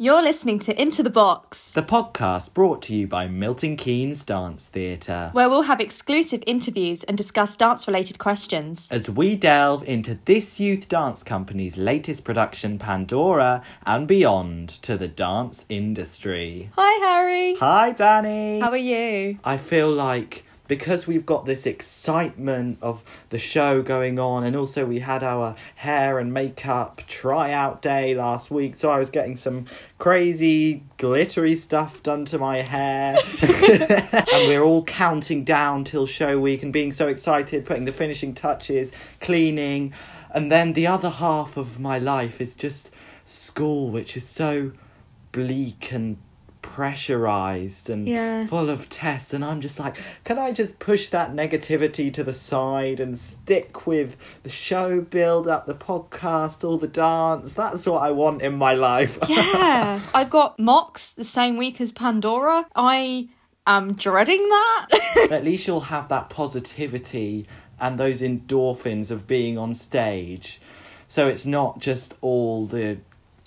You're 0.00 0.22
listening 0.22 0.60
to 0.60 0.80
Into 0.80 1.02
the 1.02 1.10
Box, 1.10 1.72
The 1.72 1.82
podcast 1.82 2.54
brought 2.54 2.82
to 2.82 2.94
you 2.94 3.08
by 3.08 3.26
Milton 3.26 3.74
Keynes 3.76 4.22
Dance 4.22 4.68
Theatre. 4.68 5.30
where 5.32 5.48
we'll 5.50 5.62
have 5.62 5.80
exclusive 5.80 6.40
interviews 6.46 7.02
and 7.02 7.16
discuss 7.16 7.56
dance 7.56 7.88
related 7.88 8.16
questions. 8.16 8.86
As 8.92 9.10
we 9.10 9.34
delve 9.34 9.82
into 9.88 10.16
this 10.24 10.60
youth 10.60 10.88
dance 10.88 11.24
company's 11.24 11.76
latest 11.76 12.22
production, 12.22 12.78
Pandora, 12.78 13.60
and 13.84 14.06
beyond 14.06 14.68
to 14.82 14.96
the 14.96 15.08
dance 15.08 15.64
industry. 15.68 16.70
Hi, 16.76 17.04
Harry. 17.04 17.56
Hi, 17.56 17.90
Danny. 17.90 18.60
How 18.60 18.70
are 18.70 18.76
you? 18.76 19.40
I 19.44 19.56
feel 19.56 19.90
like 19.90 20.44
because 20.68 21.06
we've 21.06 21.26
got 21.26 21.46
this 21.46 21.66
excitement 21.66 22.78
of 22.80 23.02
the 23.30 23.38
show 23.38 23.82
going 23.82 24.18
on, 24.18 24.44
and 24.44 24.54
also 24.54 24.84
we 24.84 25.00
had 25.00 25.24
our 25.24 25.56
hair 25.76 26.18
and 26.18 26.32
makeup 26.32 27.02
tryout 27.08 27.82
day 27.82 28.14
last 28.14 28.50
week, 28.50 28.74
so 28.76 28.90
I 28.90 28.98
was 28.98 29.10
getting 29.10 29.36
some 29.36 29.66
crazy 29.96 30.84
glittery 30.98 31.56
stuff 31.56 32.02
done 32.02 32.26
to 32.26 32.38
my 32.38 32.58
hair. 32.58 33.16
and 33.42 34.48
we're 34.48 34.62
all 34.62 34.84
counting 34.84 35.42
down 35.42 35.84
till 35.84 36.06
show 36.06 36.38
week 36.38 36.62
and 36.62 36.72
being 36.72 36.92
so 36.92 37.08
excited, 37.08 37.64
putting 37.64 37.86
the 37.86 37.92
finishing 37.92 38.34
touches, 38.34 38.92
cleaning. 39.20 39.92
And 40.30 40.52
then 40.52 40.74
the 40.74 40.86
other 40.86 41.10
half 41.10 41.56
of 41.56 41.80
my 41.80 41.98
life 41.98 42.40
is 42.40 42.54
just 42.54 42.90
school, 43.24 43.88
which 43.90 44.16
is 44.16 44.28
so 44.28 44.72
bleak 45.32 45.92
and 45.92 46.18
pressurized 46.78 47.90
and 47.90 48.06
Yeah. 48.06 48.46
full 48.46 48.70
of 48.70 48.88
tests 48.88 49.34
and 49.34 49.44
I'm 49.44 49.60
just 49.60 49.80
like 49.80 49.96
can 50.22 50.38
I 50.38 50.52
just 50.52 50.78
push 50.78 51.08
that 51.08 51.32
negativity 51.34 52.12
to 52.14 52.22
the 52.22 52.32
side 52.32 53.00
and 53.00 53.18
stick 53.18 53.84
with 53.84 54.14
the 54.44 54.48
show 54.48 55.00
build 55.00 55.48
up 55.48 55.66
the 55.66 55.74
podcast 55.74 56.62
all 56.62 56.78
the 56.78 56.86
dance 56.86 57.52
that's 57.54 57.84
what 57.84 58.00
I 58.04 58.12
want 58.12 58.42
in 58.42 58.54
my 58.54 58.74
life 58.74 59.18
Yeah. 59.28 60.00
I've 60.14 60.30
got 60.30 60.56
mocks 60.60 61.10
the 61.10 61.24
same 61.24 61.56
week 61.56 61.80
as 61.80 61.90
Pandora. 61.90 62.64
I 62.76 63.28
am 63.66 63.94
dreading 63.94 64.48
that. 64.48 64.86
at 65.32 65.42
least 65.44 65.66
you'll 65.66 65.80
have 65.96 66.08
that 66.10 66.30
positivity 66.30 67.44
and 67.80 67.98
those 67.98 68.20
endorphins 68.22 69.10
of 69.10 69.26
being 69.26 69.58
on 69.58 69.74
stage 69.74 70.60
so 71.08 71.26
it's 71.26 71.44
not 71.44 71.80
just 71.80 72.14
all 72.20 72.66
the 72.66 72.98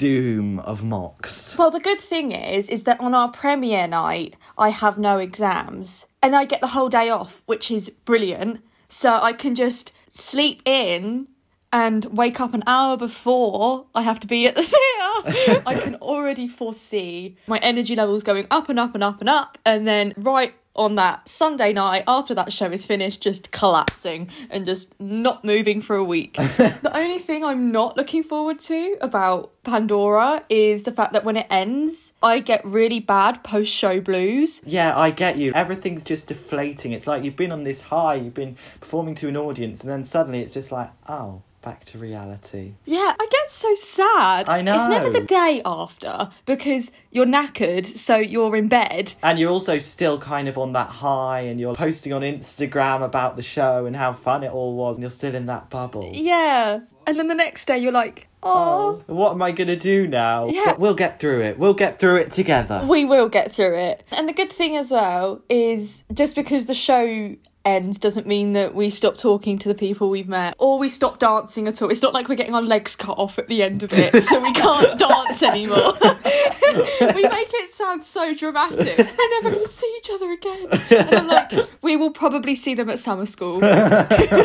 doom 0.01 0.59
of 0.59 0.83
mocks 0.83 1.55
well, 1.57 1.69
the 1.69 1.79
good 1.79 1.99
thing 1.99 2.31
is, 2.31 2.69
is 2.69 2.85
that 2.85 2.99
on 2.99 3.13
our 3.13 3.29
premiere 3.29 3.87
night, 3.87 4.35
I 4.57 4.69
have 4.69 4.97
no 4.97 5.19
exams 5.19 6.07
and 6.23 6.35
I 6.35 6.45
get 6.45 6.61
the 6.61 6.67
whole 6.67 6.89
day 6.89 7.09
off, 7.09 7.41
which 7.45 7.69
is 7.69 7.89
brilliant. 7.89 8.61
So 8.87 9.13
I 9.13 9.33
can 9.33 9.53
just 9.55 9.91
sleep 10.09 10.61
in 10.65 11.27
and 11.71 12.05
wake 12.05 12.39
up 12.41 12.53
an 12.53 12.63
hour 12.67 12.97
before 12.97 13.85
I 13.95 14.01
have 14.01 14.19
to 14.21 14.27
be 14.27 14.47
at 14.47 14.55
the 14.55 14.63
theatre. 14.63 15.63
I 15.67 15.75
can 15.79 15.95
already 15.95 16.47
foresee 16.47 17.37
my 17.47 17.59
energy 17.59 17.95
levels 17.95 18.23
going 18.23 18.47
up 18.51 18.69
and 18.69 18.79
up 18.79 18.93
and 18.93 19.03
up 19.03 19.21
and 19.21 19.29
up, 19.29 19.57
and 19.65 19.87
then 19.87 20.13
right 20.17 20.53
on 20.75 20.95
that 20.95 21.27
Sunday 21.27 21.73
night 21.73 22.03
after 22.07 22.33
that 22.35 22.53
show 22.53 22.71
is 22.71 22.85
finished, 22.85 23.21
just 23.21 23.51
collapsing 23.51 24.29
and 24.49 24.65
just 24.65 24.99
not 24.99 25.43
moving 25.43 25.81
for 25.81 25.95
a 25.95 26.03
week. 26.03 26.33
the 26.37 26.91
only 26.93 27.19
thing 27.19 27.43
I'm 27.43 27.71
not 27.71 27.97
looking 27.97 28.23
forward 28.23 28.59
to 28.61 28.97
about 29.01 29.51
Pandora 29.63 30.43
is 30.49 30.83
the 30.83 30.91
fact 30.91 31.13
that 31.13 31.23
when 31.23 31.37
it 31.37 31.47
ends, 31.49 32.13
I 32.23 32.39
get 32.39 32.65
really 32.65 32.99
bad 32.99 33.43
post 33.43 33.71
show 33.71 33.99
blues. 33.99 34.61
Yeah, 34.65 34.97
I 34.97 35.11
get 35.11 35.37
you. 35.37 35.51
Everything's 35.53 36.03
just 36.03 36.27
deflating. 36.27 36.93
It's 36.93 37.07
like 37.07 37.23
you've 37.23 37.35
been 37.35 37.51
on 37.51 37.63
this 37.63 37.81
high, 37.81 38.15
you've 38.15 38.33
been 38.33 38.55
performing 38.79 39.15
to 39.15 39.27
an 39.27 39.37
audience, 39.37 39.81
and 39.81 39.89
then 39.89 40.03
suddenly 40.03 40.41
it's 40.41 40.53
just 40.53 40.71
like, 40.71 40.91
oh, 41.07 41.43
back 41.61 41.85
to 41.85 41.97
reality. 41.97 42.73
Yeah, 42.85 43.13
I 43.19 43.27
get 43.31 43.49
so 43.49 43.73
sad. 43.75 44.49
I 44.49 44.61
know. 44.61 44.79
It's 44.79 44.89
never 44.89 45.09
the 45.09 45.21
day 45.21 45.61
after 45.65 46.29
because 46.45 46.91
you're 47.11 47.25
knackered, 47.25 47.85
so 47.85 48.17
you're 48.17 48.55
in 48.55 48.67
bed. 48.67 49.13
And 49.21 49.37
you're 49.39 49.51
also 49.51 49.77
still 49.79 50.17
kind 50.19 50.47
of 50.47 50.57
on 50.57 50.73
that 50.73 50.89
high, 50.89 51.41
and 51.41 51.59
you're 51.59 51.75
posting 51.75 52.13
on 52.13 52.21
Instagram 52.21 53.03
about 53.03 53.35
the 53.35 53.43
show 53.43 53.85
and 53.85 53.95
how 53.95 54.13
fun 54.13 54.43
it 54.43 54.51
all 54.51 54.75
was, 54.75 54.97
and 54.97 55.03
you're 55.03 55.11
still 55.11 55.35
in 55.35 55.45
that 55.47 55.69
bubble. 55.69 56.11
Yeah. 56.13 56.79
And 57.07 57.17
then 57.17 57.27
the 57.27 57.35
next 57.35 57.65
day 57.65 57.79
you're 57.79 57.91
like, 57.91 58.27
oh, 58.43 59.01
What 59.07 59.31
am 59.31 59.41
I 59.41 59.51
gonna 59.51 59.75
do 59.75 60.07
now? 60.07 60.47
Yeah. 60.49 60.63
But 60.65 60.79
we'll 60.79 60.93
get 60.93 61.19
through 61.19 61.41
it. 61.41 61.57
We'll 61.57 61.73
get 61.73 61.97
through 61.99 62.17
it 62.17 62.31
together. 62.31 62.85
we 62.87 63.05
will 63.05 63.27
get 63.27 63.53
through 63.55 63.75
it. 63.75 64.03
And 64.11 64.29
the 64.29 64.33
good 64.33 64.51
thing 64.51 64.75
as 64.77 64.91
well 64.91 65.41
is 65.49 66.03
just 66.13 66.35
because 66.35 66.67
the 66.67 66.75
show 66.75 67.35
ends 67.63 67.99
doesn't 67.99 68.25
mean 68.25 68.53
that 68.53 68.73
we 68.73 68.89
stop 68.89 69.15
talking 69.15 69.57
to 69.59 69.69
the 69.69 69.75
people 69.75 70.09
we've 70.09 70.27
met 70.27 70.55
or 70.57 70.79
we 70.79 70.87
stop 70.87 71.19
dancing 71.19 71.67
at 71.67 71.81
all. 71.81 71.89
It's 71.89 72.01
not 72.01 72.13
like 72.13 72.27
we're 72.27 72.35
getting 72.35 72.55
our 72.55 72.61
legs 72.61 72.95
cut 72.95 73.17
off 73.17 73.37
at 73.37 73.47
the 73.47 73.61
end 73.61 73.83
of 73.83 73.91
it, 73.93 74.23
so 74.23 74.41
we 74.41 74.51
can't 74.53 74.97
dance 74.97 75.43
anymore. 75.43 75.93
we 76.01 77.23
make 77.23 77.51
it 77.53 77.69
sound 77.69 78.03
so 78.03 78.33
dramatic. 78.33 78.97
We're 78.97 79.41
never 79.41 79.51
going 79.51 79.65
to 79.65 79.67
see 79.67 79.93
each 79.99 80.09
other 80.09 80.31
again. 80.31 80.67
And 80.89 81.15
I'm 81.15 81.27
like, 81.27 81.51
we 81.81 81.95
will 81.95 82.11
probably 82.11 82.55
see 82.55 82.73
them 82.73 82.89
at 82.89 82.99
summer 82.99 83.25
school. 83.25 83.61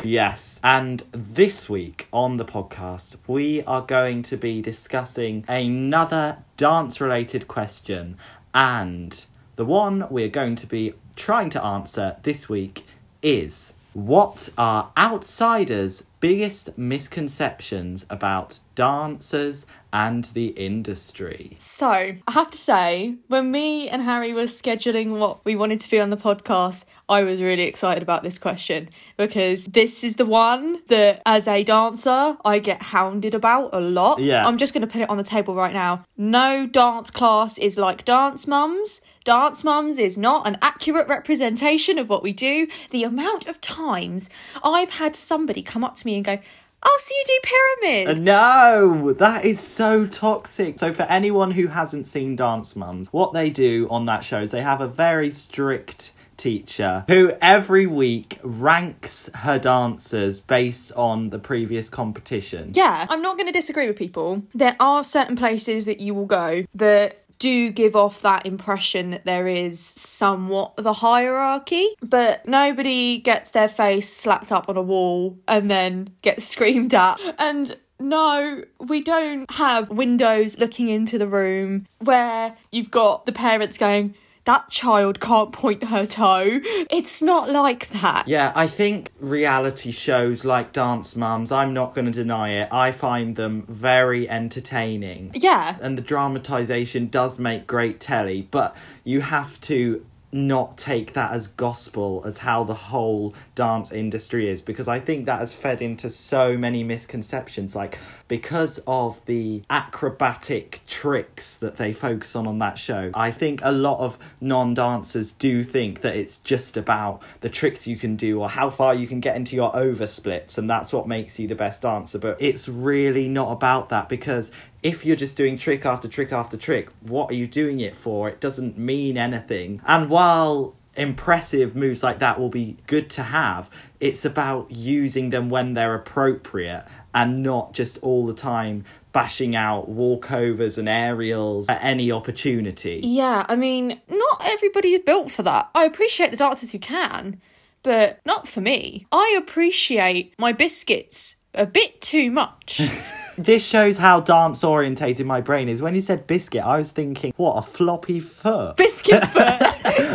Yes. 0.05 0.61
And 0.63 1.03
this 1.13 1.69
week 1.69 2.09
on 2.13 2.37
the 2.37 2.45
podcast, 2.45 3.17
we 3.27 3.63
are 3.63 3.83
going 3.83 4.23
to 4.25 4.37
be 4.37 4.61
discussing 4.63 5.45
another 5.49 6.39
dance 6.57 7.01
related 7.01 7.49
question. 7.49 8.17
And 8.55 9.25
the 9.57 9.65
one 9.65 10.07
we're 10.11 10.29
going 10.29 10.55
to 10.57 10.67
be 10.67 10.95
trying 11.17 11.51
to 11.51 11.65
answer 11.65 12.17
this 12.23 12.49
week 12.49 12.85
is 13.27 13.73
What 13.97 14.51
are 14.59 14.93
outsiders' 14.99 16.03
biggest 16.21 16.77
misconceptions 16.77 18.05
about 18.11 18.61
dancers 18.75 19.65
and 19.91 20.25
the 20.27 20.49
industry? 20.49 21.55
So, 21.57 21.89
I 21.89 22.19
have 22.29 22.51
to 22.51 22.59
say, 22.59 23.15
when 23.29 23.51
me 23.51 23.89
and 23.89 24.03
Harry 24.03 24.35
were 24.35 24.43
scheduling 24.43 25.19
what 25.19 25.43
we 25.47 25.57
wanted 25.57 25.81
to 25.81 25.91
be 25.91 25.99
on 25.99 26.11
the 26.11 26.19
podcast, 26.19 26.85
I 27.09 27.23
was 27.23 27.41
really 27.41 27.63
excited 27.63 28.03
about 28.03 28.23
this 28.23 28.37
question 28.37 28.91
because 29.17 29.65
this 29.65 30.05
is 30.05 30.17
the 30.17 30.27
one 30.27 30.83
that, 30.89 31.23
as 31.25 31.49
a 31.49 31.65
dancer, 31.65 32.37
I 32.45 32.59
get 32.59 32.83
hounded 32.83 33.35
about 33.35 33.71
a 33.73 33.81
lot. 33.81 34.19
Yeah. 34.19 34.47
I'm 34.47 34.59
just 34.59 34.75
going 34.75 34.83
to 34.83 34.93
put 34.93 35.01
it 35.01 35.09
on 35.09 35.17
the 35.17 35.23
table 35.23 35.55
right 35.55 35.73
now. 35.73 36.05
No 36.19 36.67
dance 36.67 37.11
class 37.11 37.57
is 37.57 37.79
like 37.79 38.05
Dance 38.05 38.47
Mums. 38.47 39.01
Dance 39.27 39.65
Mums 39.65 39.99
is 39.99 40.17
not 40.17 40.47
an 40.47 40.57
accurate 40.63 41.09
representation 41.09 41.99
of 41.99 42.09
what 42.09 42.23
we 42.23 42.33
do. 42.33 42.69
The 42.91 43.03
amount 43.03 43.49
of 43.49 43.61
times 43.61 44.31
I've 44.63 44.91
had 44.91 45.17
somebody 45.17 45.65
come 45.65 45.83
up 45.83 45.97
to 45.97 46.07
me 46.07 46.15
and 46.15 46.25
go, 46.25 46.39
Oh, 46.81 46.99
so 47.01 47.13
you 47.13 47.25
do 47.27 47.41
pyramid? 47.83 48.09
Uh, 48.09 48.23
no, 48.23 49.13
that 49.15 49.45
is 49.45 49.59
so 49.59 50.07
toxic. 50.07 50.79
So, 50.79 50.93
for 50.93 51.03
anyone 51.05 51.51
who 51.51 51.67
hasn't 51.67 52.07
seen 52.07 52.37
Dance 52.37 52.77
Mums, 52.77 53.13
what 53.13 53.33
they 53.33 53.51
do 53.51 53.89
on 53.91 54.07
that 54.07 54.23
show 54.23 54.43
is 54.43 54.53
they 54.53 54.63
have 54.63 54.81
a 54.81 54.87
very 54.87 55.33
strict 55.33 56.13
teacher 56.37 57.05
who 57.09 57.33
every 57.43 57.87
week 57.87 58.39
ranks 58.45 59.29
her 59.35 59.59
dancers 59.59 60.39
based 60.39 60.93
on 60.93 61.31
the 61.31 61.41
previous 61.41 61.89
competition. 61.89 62.71
Yeah, 62.75 63.07
I'm 63.09 63.23
not 63.23 63.37
going 63.37 63.47
to 63.47 63.53
disagree 63.53 63.89
with 63.89 63.97
people. 63.97 64.43
There 64.55 64.77
are 64.79 65.03
certain 65.03 65.35
places 65.35 65.85
that 65.87 65.99
you 65.99 66.15
will 66.15 66.27
go 66.27 66.65
that 66.75 67.26
do 67.39 67.71
give 67.71 67.97
off 67.97 68.23
that 68.23 68.47
impression 68.47 69.11
that 69.11 69.25
there 69.25 69.47
is 69.47 69.81
somewhat 69.81 70.75
of 70.79 70.87
a 70.87 70.93
hierarchy, 70.93 71.89
but 72.03 72.47
nobody 72.47 73.19
gets 73.19 73.51
their 73.51 73.69
face 73.69 74.13
slapped 74.13 74.53
up 74.53 74.69
on 74.69 74.77
a 74.77 74.83
wall 74.83 75.39
and 75.49 75.71
then 75.71 76.11
gets 76.23 76.45
screamed 76.49 76.95
at. 76.95 77.21
And 77.39 77.77
no, 77.99 78.63
we 78.79 79.01
don't 79.03 79.51
have 79.53 79.91
windows 79.91 80.59
looking 80.59 80.89
into 80.89 81.19
the 81.19 81.27
room 81.27 81.87
where 82.01 82.55
you've 82.71 82.91
got 82.91 83.27
the 83.27 83.33
parents 83.33 83.79
going, 83.79 84.15
that 84.47 84.69
child 84.71 85.21
can't 85.21 85.53
point 85.53 85.85
her 85.85 86.07
toe. 86.07 86.61
It's 86.91 87.21
not 87.21 87.51
like 87.51 87.89
that. 87.91 88.27
Yeah, 88.27 88.53
I 88.55 88.67
think 88.67 89.11
reality 89.21 89.91
shows 89.91 90.45
like 90.45 90.73
Dance 90.73 91.15
Mums, 91.15 91.53
I'm 91.53 91.75
not 91.75 91.95
going 91.95 92.07
to 92.07 92.11
deny 92.13 92.51
it, 92.51 92.69
I 92.73 92.93
find 92.93 93.37
them 93.37 93.65
very 93.69 94.29
entertaining. 94.29 95.33
Yeah. 95.35 95.77
and 95.83 95.99
the 95.99 96.03
dramatization 96.03 97.09
does 97.09 97.39
make 97.39 97.67
great 97.67 98.01
telly, 98.01 98.49
but 98.51 98.77
you 99.05 99.21
have 99.21 99.61
to 99.63 100.05
not 100.33 100.77
take 100.77 101.13
that 101.13 101.33
as 101.33 101.47
gospel 101.47 102.23
as 102.27 102.39
how 102.39 102.65
the 102.65 102.75
whole 102.75 103.35
dance 103.55 103.93
industry 103.93 104.49
is 104.49 104.61
because 104.61 104.89
I 104.89 104.99
think 104.99 105.25
that 105.27 105.39
has 105.39 105.55
fed 105.55 105.81
into 105.81 106.11
so 106.11 106.59
many 106.59 106.83
misconceptions 106.83 107.77
like 107.77 107.99
because 108.29 108.81
of 108.87 109.25
the 109.27 109.63
acrobatic 109.71 110.81
tricks 110.87 111.57
that 111.57 111.77
they 111.77 111.93
focus 111.93 112.35
on 112.35 112.47
on 112.47 112.59
that 112.59 112.77
show 112.77 113.11
I 113.15 113.31
think 113.31 113.61
a 113.63 113.73
lot 113.73 114.01
of 114.01 114.19
non-dancers 114.41 115.33
do 115.33 115.63
think 115.63 116.01
that 116.03 116.17
it's 116.17 116.39
just 116.39 116.77
about 116.77 117.23
the 117.41 117.49
tricks 117.49 117.87
you 117.87 117.97
can 117.97 118.17
do 118.17 118.41
or 118.41 118.49
how 118.49 118.69
far 118.69 118.95
you 118.95 119.07
can 119.07 119.21
get 119.21 119.37
into 119.37 119.55
your 119.55 119.73
oversplits 119.73 120.59
and 120.59 120.69
that's 120.69 120.93
what 120.93 121.07
makes 121.07 121.39
you 121.39 121.47
the 121.47 121.55
best 121.55 121.83
dancer 121.83 122.19
but 122.19 122.37
it's 122.41 122.69
really 122.69 123.29
not 123.29 123.53
about 123.53 123.89
that 123.91 124.09
because 124.09 124.51
if 124.87 125.05
you're 125.05 125.17
just 125.17 125.37
doing 125.37 125.59
trick 125.59 125.85
after 125.85 126.07
trick 126.07 126.33
after 126.33 126.57
trick, 126.57 126.91
what 127.01 127.29
are 127.29 127.35
you 127.35 127.49
doing 127.49 127.81
it 127.81 127.97
for? 127.97 128.29
It 128.29 128.41
doesn't 128.41 128.79
mean 128.79 129.19
anything. 129.19 129.83
And 129.85 130.09
while 130.09 130.77
impressive 130.95 131.75
moves 131.75 132.05
like 132.05 132.21
that 132.21 132.39
will 132.39 132.51
be 132.51 132.77
good 132.87 133.11
to 133.11 133.25
have, 133.25 133.69
it's 133.99 134.25
about 134.25 134.71
using 134.71 135.31
them 135.31 135.51
when 135.51 135.75
they're 135.75 135.97
appropriate 135.97 136.85
and 137.13 137.43
not 137.43 137.73
just 137.73 137.99
all 137.99 138.27
the 138.27 138.33
time 138.33 138.85
bashing 139.11 139.57
out 139.57 139.91
walkovers 139.91 140.79
and 140.79 140.89
aerials 140.89 141.69
at 141.69 141.83
any 141.83 142.13
opportunity. 142.13 143.01
Yeah, 143.03 143.45
I 143.49 143.57
mean, 143.57 144.01
not 144.09 144.43
everybody 144.45 144.95
is 144.95 145.03
built 145.05 145.33
for 145.33 145.43
that. 145.43 145.69
I 145.75 145.85
appreciate 145.85 146.31
the 146.31 146.37
dancers 146.37 146.71
who 146.71 146.79
can, 146.79 147.41
but 147.83 148.21
not 148.25 148.47
for 148.47 148.61
me. 148.61 149.09
I 149.11 149.35
appreciate 149.37 150.33
my 150.39 150.53
biscuits 150.53 151.35
a 151.55 151.67
bit 151.67 152.01
too 152.01 152.31
much. 152.31 152.81
This 153.37 153.67
shows 153.67 153.99
how 153.99 154.21
dance 154.21 154.65
orientated 154.65 155.27
my 155.27 155.41
brain 155.41 155.69
is. 155.69 155.83
When 155.83 155.95
you 155.95 156.01
said 156.01 156.27
biscuit, 156.27 156.65
I 156.65 156.79
was 156.79 156.91
thinking, 156.91 157.35
what, 157.37 157.55
a 157.57 157.63
floppy 157.63 158.19
foot? 158.19 158.77
Biscuit 158.77 159.27
foot. 159.29 159.63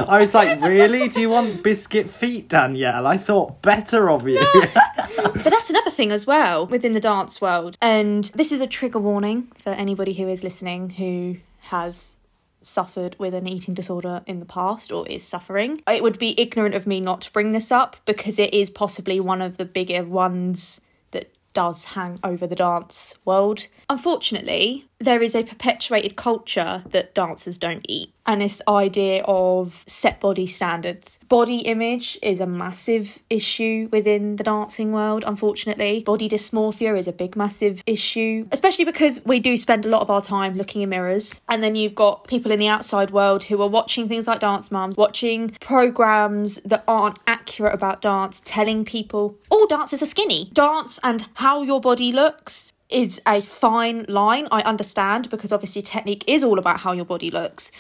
I 0.08 0.20
was 0.20 0.34
like, 0.34 0.60
really? 0.62 1.08
Do 1.08 1.22
you 1.22 1.30
want 1.30 1.64
biscuit 1.64 2.10
feet, 2.10 2.50
Danielle? 2.50 3.06
I 3.06 3.18
thought 3.18 3.62
better 3.62 4.10
of 4.10 4.28
you. 4.28 4.44
but 5.18 5.44
that's 5.44 5.70
another 5.70 5.92
thing 5.92 6.12
as 6.12 6.26
well 6.26 6.66
within 6.66 6.94
the 6.94 7.00
dance 7.00 7.40
world. 7.40 7.78
And 7.82 8.26
this 8.36 8.52
is 8.52 8.60
a 8.60 8.68
trigger 8.68 9.00
warning 9.00 9.52
for 9.64 9.70
anybody 9.70 10.14
who 10.14 10.28
is 10.28 10.44
listening 10.44 10.90
who 10.90 11.38
has 11.60 12.18
suffered 12.62 13.16
with 13.20 13.34
an 13.34 13.48
eating 13.48 13.74
disorder 13.74 14.22
in 14.26 14.40
the 14.40 14.46
past 14.46 14.92
or 14.92 15.08
is 15.08 15.24
suffering. 15.24 15.82
It 15.88 16.04
would 16.04 16.20
be 16.20 16.40
ignorant 16.40 16.76
of 16.76 16.88
me 16.88 17.00
not 17.02 17.22
to 17.22 17.34
bring 17.34 17.52
this 17.52 17.72
up 17.72 17.98
because 18.06 18.40
it 18.40 18.54
is 18.54 18.70
possibly 18.70 19.20
one 19.20 19.42
of 19.42 19.58
the 19.58 19.66
bigger 19.66 20.04
ones 20.04 20.82
does 21.54 21.84
hang 21.84 22.20
over 22.24 22.48
the 22.48 22.56
dance 22.56 23.14
world. 23.26 23.68
Unfortunately, 23.90 24.88
there 25.02 25.22
is 25.22 25.36
a 25.36 25.44
perpetuated 25.44 26.16
culture 26.16 26.84
that 26.92 27.14
dancers 27.14 27.58
don't 27.58 27.86
eat, 27.90 28.14
and 28.26 28.42
this 28.42 28.62
idea 28.68 29.24
of 29.24 29.84
set 29.88 30.20
body 30.20 30.48
standards. 30.48 31.20
Body 31.28 31.58
image 31.60 32.20
is 32.22 32.40
a 32.40 32.46
massive 32.46 33.20
issue 33.30 33.90
within 33.92 34.36
the 34.36 34.44
dancing 34.44 34.92
world, 34.92 35.24
unfortunately. 35.26 36.04
Body 36.04 36.30
dysmorphia 36.30 36.98
is 36.98 37.08
a 37.08 37.12
big, 37.12 37.36
massive 37.36 37.84
issue, 37.86 38.48
especially 38.52 38.86
because 38.86 39.24
we 39.26 39.40
do 39.40 39.58
spend 39.58 39.86
a 39.86 39.90
lot 39.90 40.02
of 40.02 40.10
our 40.10 40.22
time 40.22 40.56
looking 40.56 40.82
in 40.82 40.90
mirrors. 40.90 41.40
And 41.50 41.64
then 41.64 41.76
you've 41.76 41.96
got 41.96 42.28
people 42.28 42.52
in 42.52 42.60
the 42.60 42.68
outside 42.68 43.12
world 43.12 43.44
who 43.44 43.62
are 43.62 43.68
watching 43.68 44.08
things 44.08 44.28
like 44.28 44.40
Dance 44.40 44.72
Moms, 44.72 44.98
watching 44.98 45.52
programs 45.60 46.56
that 46.66 46.84
aren't 46.88 47.20
accurate 47.28 47.74
about 47.74 48.02
dance, 48.02 48.42
telling 48.46 48.86
people 48.86 49.38
all 49.50 49.68
dancers 49.68 50.02
are 50.02 50.08
skinny. 50.08 50.50
Dance 50.54 51.00
and 51.04 51.28
how 51.36 51.62
your 51.62 51.82
body 51.82 52.12
looks 52.12 52.71
is 52.92 53.22
a 53.26 53.42
fine 53.42 54.06
line. 54.08 54.48
I 54.52 54.62
understand 54.62 55.30
because 55.30 55.52
obviously 55.52 55.82
technique 55.82 56.24
is 56.28 56.44
all 56.44 56.60
about 56.60 56.80
how 56.80 56.92
your 56.92 57.06
body 57.06 57.32
looks. 57.32 57.72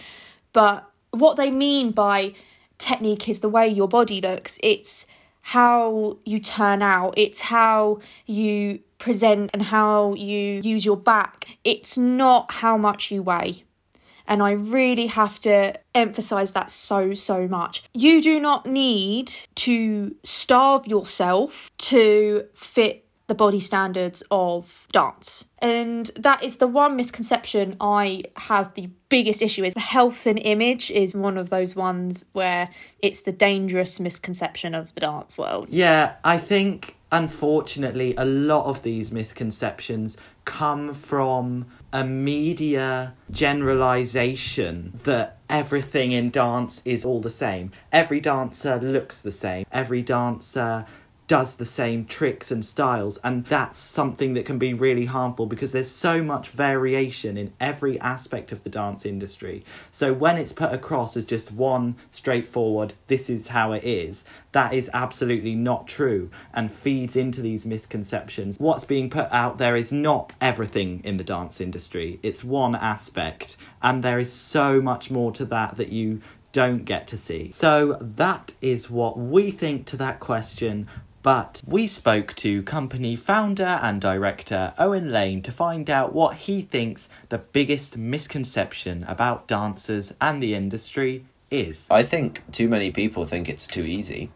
But 0.53 0.89
what 1.11 1.37
they 1.37 1.51
mean 1.51 1.91
by 1.91 2.33
technique 2.77 3.29
is 3.29 3.39
the 3.39 3.49
way 3.49 3.67
your 3.67 3.87
body 3.87 4.21
looks. 4.21 4.59
It's 4.63 5.05
how 5.41 6.17
you 6.23 6.39
turn 6.39 6.81
out, 6.81 7.13
it's 7.17 7.41
how 7.41 7.99
you 8.25 8.79
present 8.99 9.49
and 9.53 9.61
how 9.61 10.13
you 10.13 10.61
use 10.61 10.85
your 10.85 10.97
back. 10.97 11.47
It's 11.63 11.97
not 11.97 12.51
how 12.51 12.77
much 12.77 13.11
you 13.11 13.23
weigh. 13.23 13.63
And 14.27 14.41
I 14.41 14.51
really 14.51 15.07
have 15.07 15.39
to 15.39 15.73
emphasize 15.95 16.51
that 16.53 16.69
so, 16.69 17.13
so 17.13 17.47
much. 17.47 17.83
You 17.93 18.21
do 18.21 18.39
not 18.39 18.65
need 18.65 19.33
to 19.55 20.15
starve 20.23 20.87
yourself 20.87 21.69
to 21.79 22.45
fit 22.53 23.05
the 23.31 23.35
body 23.35 23.61
standards 23.61 24.21
of 24.29 24.89
dance. 24.91 25.45
And 25.59 26.07
that 26.17 26.43
is 26.43 26.57
the 26.57 26.67
one 26.67 26.97
misconception 26.97 27.77
I 27.79 28.23
have 28.35 28.73
the 28.73 28.89
biggest 29.07 29.41
issue 29.41 29.61
with. 29.61 29.73
Health 29.77 30.27
and 30.27 30.37
image 30.37 30.91
is 30.91 31.13
one 31.13 31.37
of 31.37 31.49
those 31.49 31.73
ones 31.73 32.25
where 32.33 32.67
it's 32.99 33.21
the 33.21 33.31
dangerous 33.31 34.01
misconception 34.01 34.75
of 34.75 34.93
the 34.95 34.99
dance 34.99 35.37
world. 35.37 35.69
Yeah, 35.69 36.15
I 36.25 36.39
think 36.39 36.97
unfortunately 37.09 38.15
a 38.17 38.25
lot 38.25 38.65
of 38.65 38.83
these 38.83 39.13
misconceptions 39.13 40.17
come 40.43 40.93
from 40.93 41.67
a 41.93 42.03
media 42.03 43.13
generalization 43.29 44.99
that 45.03 45.37
everything 45.49 46.11
in 46.11 46.31
dance 46.31 46.81
is 46.83 47.05
all 47.05 47.21
the 47.21 47.29
same. 47.29 47.71
Every 47.93 48.19
dancer 48.19 48.77
looks 48.77 49.21
the 49.21 49.31
same. 49.31 49.65
Every 49.71 50.01
dancer 50.01 50.85
does 51.31 51.53
the 51.53 51.65
same 51.65 52.03
tricks 52.03 52.51
and 52.51 52.65
styles 52.65 53.17
and 53.23 53.45
that's 53.45 53.79
something 53.79 54.33
that 54.33 54.45
can 54.45 54.59
be 54.59 54.73
really 54.73 55.05
harmful 55.05 55.45
because 55.45 55.71
there's 55.71 55.89
so 55.89 56.21
much 56.21 56.49
variation 56.49 57.37
in 57.37 57.53
every 57.57 57.97
aspect 58.01 58.51
of 58.51 58.61
the 58.65 58.69
dance 58.69 59.05
industry 59.05 59.63
so 59.89 60.11
when 60.11 60.35
it's 60.35 60.51
put 60.51 60.73
across 60.73 61.15
as 61.15 61.23
just 61.23 61.49
one 61.49 61.95
straightforward 62.11 62.93
this 63.07 63.29
is 63.29 63.47
how 63.47 63.71
it 63.71 63.81
is 63.81 64.25
that 64.51 64.73
is 64.73 64.89
absolutely 64.93 65.55
not 65.55 65.87
true 65.87 66.29
and 66.53 66.69
feeds 66.69 67.15
into 67.15 67.41
these 67.41 67.65
misconceptions 67.65 68.59
what's 68.59 68.83
being 68.83 69.09
put 69.09 69.31
out 69.31 69.57
there 69.57 69.77
is 69.77 69.89
not 69.89 70.33
everything 70.41 70.99
in 71.05 71.15
the 71.15 71.23
dance 71.23 71.61
industry 71.61 72.19
it's 72.21 72.43
one 72.43 72.75
aspect 72.75 73.55
and 73.81 74.03
there 74.03 74.19
is 74.19 74.33
so 74.33 74.81
much 74.81 75.09
more 75.09 75.31
to 75.31 75.45
that 75.45 75.77
that 75.77 75.93
you 75.93 76.19
don't 76.51 76.83
get 76.83 77.07
to 77.07 77.17
see. 77.17 77.51
So 77.51 77.97
that 78.01 78.53
is 78.61 78.89
what 78.89 79.17
we 79.17 79.51
think 79.51 79.85
to 79.87 79.97
that 79.97 80.19
question. 80.19 80.87
But 81.23 81.61
we 81.65 81.87
spoke 81.87 82.35
to 82.37 82.63
company 82.63 83.15
founder 83.15 83.79
and 83.81 84.01
director 84.01 84.73
Owen 84.79 85.11
Lane 85.11 85.41
to 85.43 85.51
find 85.51 85.89
out 85.89 86.13
what 86.13 86.35
he 86.37 86.63
thinks 86.63 87.09
the 87.29 87.37
biggest 87.37 87.97
misconception 87.97 89.05
about 89.07 89.47
dancers 89.47 90.13
and 90.19 90.41
the 90.41 90.55
industry 90.55 91.25
is. 91.51 91.85
I 91.91 92.03
think 92.03 92.49
too 92.51 92.67
many 92.67 92.91
people 92.91 93.25
think 93.25 93.49
it's 93.49 93.67
too 93.67 93.83
easy. 93.83 94.31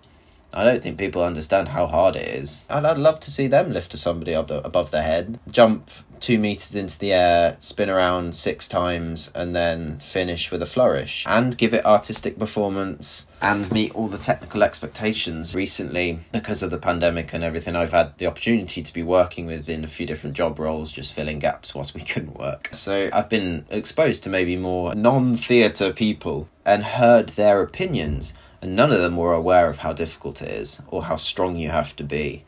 I 0.53 0.63
don't 0.63 0.81
think 0.81 0.97
people 0.97 1.23
understand 1.23 1.69
how 1.69 1.87
hard 1.87 2.15
it 2.15 2.27
is. 2.27 2.65
And 2.69 2.85
I'd 2.85 2.97
love 2.97 3.19
to 3.21 3.31
see 3.31 3.47
them 3.47 3.73
lift 3.73 3.97
somebody 3.97 4.33
above 4.33 4.91
their 4.91 5.01
head, 5.01 5.39
jump 5.49 5.89
two 6.19 6.39
meters 6.39 6.75
into 6.75 6.97
the 6.97 7.13
air, 7.13 7.55
spin 7.59 7.89
around 7.89 8.35
six 8.35 8.67
times, 8.67 9.31
and 9.35 9.55
then 9.55 9.99
finish 9.99 10.51
with 10.51 10.61
a 10.61 10.65
flourish 10.65 11.23
and 11.27 11.57
give 11.57 11.73
it 11.73 11.85
artistic 11.85 12.37
performance 12.37 13.27
and 13.41 13.71
meet 13.71 13.93
all 13.95 14.07
the 14.07 14.17
technical 14.17 14.63
expectations. 14.63 15.55
Recently, 15.55 16.19
because 16.31 16.63
of 16.63 16.71
the 16.71 16.77
pandemic 16.77 17.33
and 17.33 17.43
everything, 17.43 17.75
I've 17.75 17.91
had 17.91 18.17
the 18.17 18.27
opportunity 18.27 18.81
to 18.81 18.93
be 18.93 19.03
working 19.03 19.45
within 19.45 19.83
a 19.83 19.87
few 19.87 20.05
different 20.05 20.35
job 20.35 20.57
roles, 20.59 20.91
just 20.91 21.13
filling 21.13 21.39
gaps 21.39 21.75
whilst 21.75 21.93
we 21.93 22.01
couldn't 22.13 22.37
work. 22.37 22.69
So 22.71 23.09
I've 23.13 23.29
been 23.29 23.65
exposed 23.69 24.23
to 24.23 24.29
maybe 24.29 24.57
more 24.57 24.95
non 24.95 25.35
theatre 25.35 25.93
people 25.93 26.47
and 26.65 26.83
heard 26.83 27.29
their 27.29 27.61
opinions, 27.61 28.33
and 28.61 28.75
none 28.75 28.91
of 28.91 28.99
them 28.99 29.17
were 29.17 29.33
aware 29.33 29.69
of 29.69 29.79
how 29.79 29.93
difficult 29.93 30.41
it 30.41 30.49
is 30.49 30.81
or 30.87 31.03
how 31.03 31.17
strong 31.17 31.55
you 31.55 31.69
have 31.69 31.95
to 31.97 32.03
be 32.03 32.43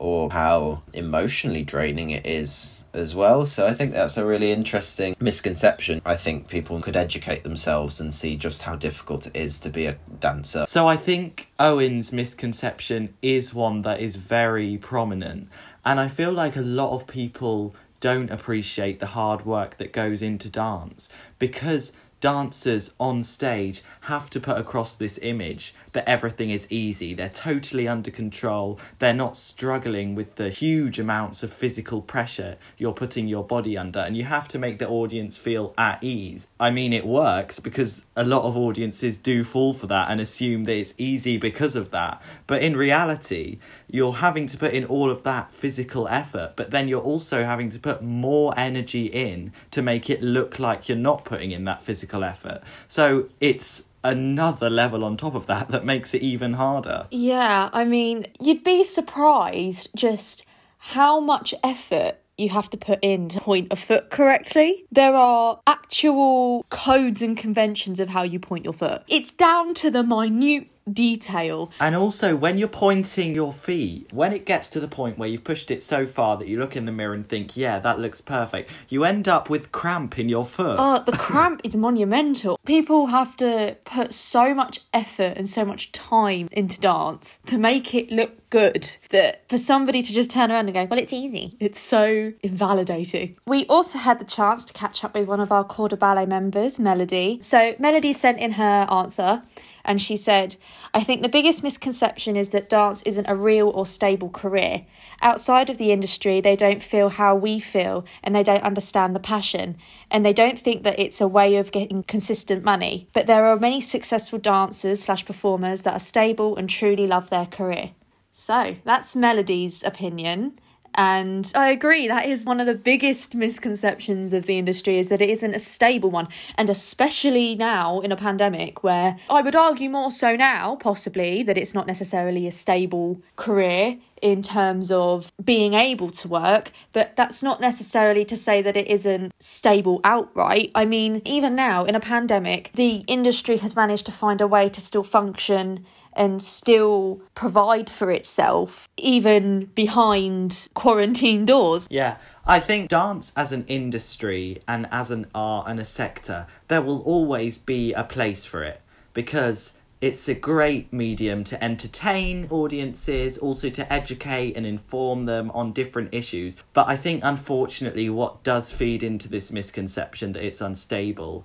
or 0.00 0.30
how 0.30 0.82
emotionally 0.94 1.62
draining 1.62 2.10
it 2.10 2.26
is 2.26 2.79
as 2.92 3.14
well. 3.14 3.46
So 3.46 3.66
I 3.66 3.74
think 3.74 3.92
that's 3.92 4.16
a 4.16 4.26
really 4.26 4.52
interesting 4.52 5.16
misconception. 5.20 6.00
I 6.04 6.16
think 6.16 6.48
people 6.48 6.80
could 6.80 6.96
educate 6.96 7.44
themselves 7.44 8.00
and 8.00 8.14
see 8.14 8.36
just 8.36 8.62
how 8.62 8.76
difficult 8.76 9.26
it 9.26 9.36
is 9.36 9.58
to 9.60 9.70
be 9.70 9.86
a 9.86 9.96
dancer. 10.18 10.64
So 10.68 10.86
I 10.86 10.96
think 10.96 11.50
Owen's 11.58 12.12
misconception 12.12 13.14
is 13.22 13.54
one 13.54 13.82
that 13.82 14.00
is 14.00 14.16
very 14.16 14.76
prominent. 14.78 15.48
And 15.84 15.98
I 16.00 16.08
feel 16.08 16.32
like 16.32 16.56
a 16.56 16.62
lot 16.62 16.94
of 16.94 17.06
people 17.06 17.74
don't 18.00 18.30
appreciate 18.30 18.98
the 18.98 19.06
hard 19.06 19.44
work 19.44 19.76
that 19.76 19.92
goes 19.92 20.22
into 20.22 20.50
dance 20.50 21.08
because 21.38 21.92
dancers 22.20 22.92
on 23.00 23.24
stage 23.24 23.82
have 24.02 24.30
to 24.30 24.40
put 24.40 24.58
across 24.58 24.94
this 24.94 25.18
image 25.22 25.74
that 25.92 26.08
everything 26.08 26.50
is 26.50 26.66
easy. 26.70 27.14
They're 27.14 27.28
totally 27.28 27.88
under 27.88 28.10
control. 28.10 28.78
They're 28.98 29.12
not 29.14 29.36
struggling 29.36 30.14
with 30.14 30.36
the 30.36 30.50
huge 30.50 30.98
amounts 30.98 31.42
of 31.42 31.52
physical 31.52 32.00
pressure 32.02 32.56
you're 32.76 32.92
putting 32.92 33.26
your 33.26 33.44
body 33.44 33.76
under. 33.76 34.00
And 34.00 34.16
you 34.16 34.24
have 34.24 34.48
to 34.48 34.58
make 34.58 34.78
the 34.78 34.88
audience 34.88 35.36
feel 35.36 35.74
at 35.76 36.02
ease. 36.02 36.46
I 36.58 36.70
mean, 36.70 36.92
it 36.92 37.06
works 37.06 37.58
because 37.60 38.04
a 38.14 38.24
lot 38.24 38.44
of 38.44 38.56
audiences 38.56 39.18
do 39.18 39.42
fall 39.42 39.72
for 39.72 39.86
that 39.88 40.10
and 40.10 40.20
assume 40.20 40.64
that 40.64 40.76
it's 40.76 40.94
easy 40.98 41.36
because 41.36 41.74
of 41.74 41.90
that. 41.90 42.22
But 42.46 42.62
in 42.62 42.76
reality, 42.76 43.58
you're 43.88 44.14
having 44.14 44.46
to 44.48 44.56
put 44.56 44.72
in 44.72 44.84
all 44.84 45.10
of 45.10 45.22
that 45.24 45.52
physical 45.52 46.06
effort, 46.08 46.52
but 46.56 46.70
then 46.70 46.86
you're 46.86 47.02
also 47.02 47.44
having 47.44 47.70
to 47.70 47.78
put 47.78 48.02
more 48.02 48.54
energy 48.56 49.06
in 49.06 49.52
to 49.70 49.82
make 49.82 50.08
it 50.08 50.22
look 50.22 50.58
like 50.58 50.88
you're 50.88 50.98
not 50.98 51.24
putting 51.24 51.50
in 51.50 51.64
that 51.64 51.82
physical 52.10 52.24
effort. 52.24 52.62
So 52.88 53.28
it's 53.40 53.84
another 54.02 54.70
level 54.70 55.04
on 55.04 55.16
top 55.16 55.34
of 55.34 55.46
that 55.46 55.68
that 55.68 55.84
makes 55.84 56.14
it 56.14 56.22
even 56.22 56.54
harder. 56.54 57.06
Yeah, 57.10 57.70
I 57.72 57.84
mean, 57.84 58.26
you'd 58.40 58.64
be 58.64 58.82
surprised 58.82 59.88
just 59.94 60.44
how 60.78 61.20
much 61.20 61.54
effort 61.62 62.16
you 62.38 62.48
have 62.48 62.70
to 62.70 62.78
put 62.78 62.98
in 63.02 63.28
to 63.28 63.40
point 63.40 63.68
a 63.70 63.76
foot 63.76 64.08
correctly. 64.08 64.86
There 64.90 65.14
are 65.14 65.60
actual 65.66 66.64
codes 66.70 67.20
and 67.20 67.36
conventions 67.36 68.00
of 68.00 68.08
how 68.08 68.22
you 68.22 68.38
point 68.38 68.64
your 68.64 68.72
foot. 68.72 69.02
It's 69.08 69.30
down 69.30 69.74
to 69.74 69.90
the 69.90 70.02
minute 70.02 70.68
detail. 70.90 71.70
And 71.80 71.94
also, 71.94 72.36
when 72.36 72.58
you're 72.58 72.68
pointing 72.68 73.34
your 73.34 73.52
feet, 73.52 74.08
when 74.12 74.32
it 74.32 74.44
gets 74.44 74.68
to 74.68 74.80
the 74.80 74.88
point 74.88 75.18
where 75.18 75.28
you've 75.28 75.44
pushed 75.44 75.70
it 75.70 75.82
so 75.82 76.06
far 76.06 76.36
that 76.36 76.48
you 76.48 76.58
look 76.58 76.76
in 76.76 76.86
the 76.86 76.92
mirror 76.92 77.14
and 77.14 77.28
think, 77.28 77.56
yeah, 77.56 77.78
that 77.78 77.98
looks 77.98 78.20
perfect, 78.20 78.70
you 78.88 79.04
end 79.04 79.28
up 79.28 79.50
with 79.50 79.72
cramp 79.72 80.18
in 80.18 80.28
your 80.28 80.44
foot. 80.44 80.76
Oh, 80.78 81.02
the 81.04 81.12
cramp 81.12 81.60
is 81.64 81.76
monumental. 81.76 82.58
People 82.64 83.06
have 83.06 83.36
to 83.38 83.76
put 83.84 84.12
so 84.12 84.54
much 84.54 84.80
effort 84.92 85.36
and 85.36 85.48
so 85.48 85.64
much 85.64 85.92
time 85.92 86.48
into 86.52 86.78
dance 86.80 87.38
to 87.46 87.58
make 87.58 87.94
it 87.94 88.10
look 88.10 88.32
good 88.50 88.96
that 89.10 89.48
for 89.48 89.56
somebody 89.56 90.02
to 90.02 90.12
just 90.12 90.30
turn 90.30 90.50
around 90.50 90.66
and 90.66 90.74
go, 90.74 90.84
well, 90.84 90.98
it's 90.98 91.12
easy. 91.12 91.56
It's 91.60 91.80
so 91.80 92.32
invalidating. 92.42 93.36
We 93.46 93.64
also 93.66 93.98
had 93.98 94.18
the 94.18 94.24
chance 94.24 94.64
to 94.66 94.72
catch 94.72 95.04
up 95.04 95.14
with 95.14 95.28
one 95.28 95.40
of 95.40 95.52
our 95.52 95.64
Corps 95.64 95.88
de 95.88 95.96
Ballet 95.96 96.26
members, 96.26 96.78
Melody. 96.78 97.38
So 97.40 97.74
Melody 97.78 98.12
sent 98.12 98.38
in 98.38 98.52
her 98.52 98.86
answer 98.90 99.42
and 99.84 100.00
she 100.00 100.16
said, 100.16 100.56
I 100.92 101.02
think 101.02 101.22
the 101.22 101.28
biggest 101.28 101.62
misconception 101.62 102.36
is 102.36 102.50
that 102.50 102.68
dance 102.68 103.02
isn't 103.02 103.26
a 103.28 103.36
real 103.36 103.68
or 103.68 103.86
stable 103.86 104.30
career. 104.30 104.86
Outside 105.22 105.70
of 105.70 105.78
the 105.78 105.92
industry, 105.92 106.40
they 106.40 106.56
don't 106.56 106.82
feel 106.82 107.10
how 107.10 107.34
we 107.34 107.60
feel 107.60 108.04
and 108.22 108.34
they 108.34 108.42
don't 108.42 108.62
understand 108.62 109.14
the 109.14 109.20
passion 109.20 109.76
and 110.10 110.24
they 110.24 110.32
don't 110.32 110.58
think 110.58 110.82
that 110.82 110.98
it's 110.98 111.20
a 111.20 111.28
way 111.28 111.56
of 111.56 111.72
getting 111.72 112.02
consistent 112.02 112.64
money. 112.64 113.08
But 113.12 113.26
there 113.26 113.46
are 113.46 113.58
many 113.58 113.80
successful 113.80 114.38
dancers 114.38 115.02
slash 115.02 115.24
performers 115.24 115.82
that 115.82 115.94
are 115.94 116.00
stable 116.00 116.56
and 116.56 116.68
truly 116.68 117.06
love 117.06 117.30
their 117.30 117.46
career. 117.46 117.90
So 118.32 118.76
that's 118.84 119.16
Melody's 119.16 119.82
opinion. 119.82 120.58
And 120.94 121.50
I 121.54 121.70
agree, 121.70 122.08
that 122.08 122.26
is 122.26 122.44
one 122.44 122.60
of 122.60 122.66
the 122.66 122.74
biggest 122.74 123.34
misconceptions 123.34 124.32
of 124.32 124.46
the 124.46 124.58
industry 124.58 124.98
is 124.98 125.08
that 125.08 125.22
it 125.22 125.30
isn't 125.30 125.54
a 125.54 125.60
stable 125.60 126.10
one. 126.10 126.28
And 126.56 126.68
especially 126.68 127.54
now 127.54 128.00
in 128.00 128.12
a 128.12 128.16
pandemic, 128.16 128.82
where 128.82 129.16
I 129.28 129.42
would 129.42 129.56
argue 129.56 129.88
more 129.88 130.10
so 130.10 130.36
now, 130.36 130.76
possibly, 130.76 131.42
that 131.44 131.56
it's 131.56 131.74
not 131.74 131.86
necessarily 131.86 132.46
a 132.46 132.52
stable 132.52 133.20
career 133.36 133.98
in 134.22 134.42
terms 134.42 134.90
of 134.90 135.32
being 135.42 135.74
able 135.74 136.10
to 136.10 136.28
work, 136.28 136.72
but 136.92 137.16
that's 137.16 137.42
not 137.42 137.60
necessarily 137.60 138.24
to 138.24 138.36
say 138.36 138.62
that 138.62 138.76
it 138.76 138.86
isn't 138.88 139.32
stable 139.40 140.00
outright. 140.04 140.70
I 140.74 140.84
mean, 140.84 141.22
even 141.24 141.54
now 141.54 141.84
in 141.84 141.94
a 141.94 142.00
pandemic, 142.00 142.70
the 142.74 143.04
industry 143.06 143.58
has 143.58 143.76
managed 143.76 144.06
to 144.06 144.12
find 144.12 144.40
a 144.40 144.46
way 144.46 144.68
to 144.68 144.80
still 144.80 145.02
function 145.02 145.84
and 146.12 146.42
still 146.42 147.20
provide 147.34 147.88
for 147.88 148.10
itself, 148.10 148.88
even 148.96 149.66
behind 149.66 150.68
quarantine 150.74 151.46
doors. 151.46 151.86
Yeah, 151.90 152.16
I 152.44 152.58
think 152.60 152.88
dance 152.88 153.32
as 153.36 153.52
an 153.52 153.64
industry 153.68 154.62
and 154.66 154.88
as 154.90 155.10
an 155.10 155.26
art 155.34 155.68
and 155.68 155.78
a 155.78 155.84
sector, 155.84 156.46
there 156.68 156.82
will 156.82 157.00
always 157.02 157.58
be 157.58 157.92
a 157.92 158.04
place 158.04 158.44
for 158.44 158.62
it 158.64 158.80
because 159.14 159.72
it's 160.00 160.28
a 160.28 160.34
great 160.34 160.92
medium 160.92 161.44
to 161.44 161.62
entertain 161.62 162.46
audiences, 162.50 163.36
also 163.36 163.68
to 163.68 163.92
educate 163.92 164.56
and 164.56 164.64
inform 164.64 165.26
them 165.26 165.50
on 165.50 165.72
different 165.72 166.14
issues. 166.14 166.56
But 166.72 166.88
I 166.88 166.96
think, 166.96 167.22
unfortunately, 167.22 168.08
what 168.08 168.42
does 168.42 168.72
feed 168.72 169.02
into 169.02 169.28
this 169.28 169.52
misconception 169.52 170.32
that 170.32 170.44
it's 170.44 170.62
unstable 170.62 171.44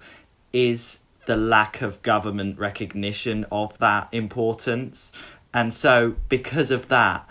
is 0.53 0.99
the 1.25 1.35
lack 1.35 1.81
of 1.81 2.01
government 2.01 2.57
recognition 2.57 3.45
of 3.51 3.77
that 3.79 4.07
importance. 4.11 5.11
And 5.53 5.73
so, 5.73 6.15
because 6.29 6.71
of 6.71 6.87
that, 6.87 7.27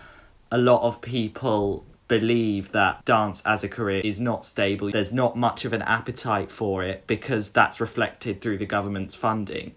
a 0.50 0.58
lot 0.58 0.82
of 0.82 1.00
people 1.00 1.86
believe 2.06 2.72
that 2.72 3.02
dance 3.04 3.42
as 3.46 3.64
a 3.64 3.68
career 3.68 4.02
is 4.04 4.20
not 4.20 4.44
stable. 4.44 4.90
There's 4.90 5.12
not 5.12 5.38
much 5.38 5.64
of 5.64 5.72
an 5.72 5.82
appetite 5.82 6.50
for 6.50 6.84
it 6.84 7.06
because 7.06 7.50
that's 7.50 7.80
reflected 7.80 8.40
through 8.40 8.58
the 8.58 8.66
government's 8.66 9.14
funding. 9.14 9.74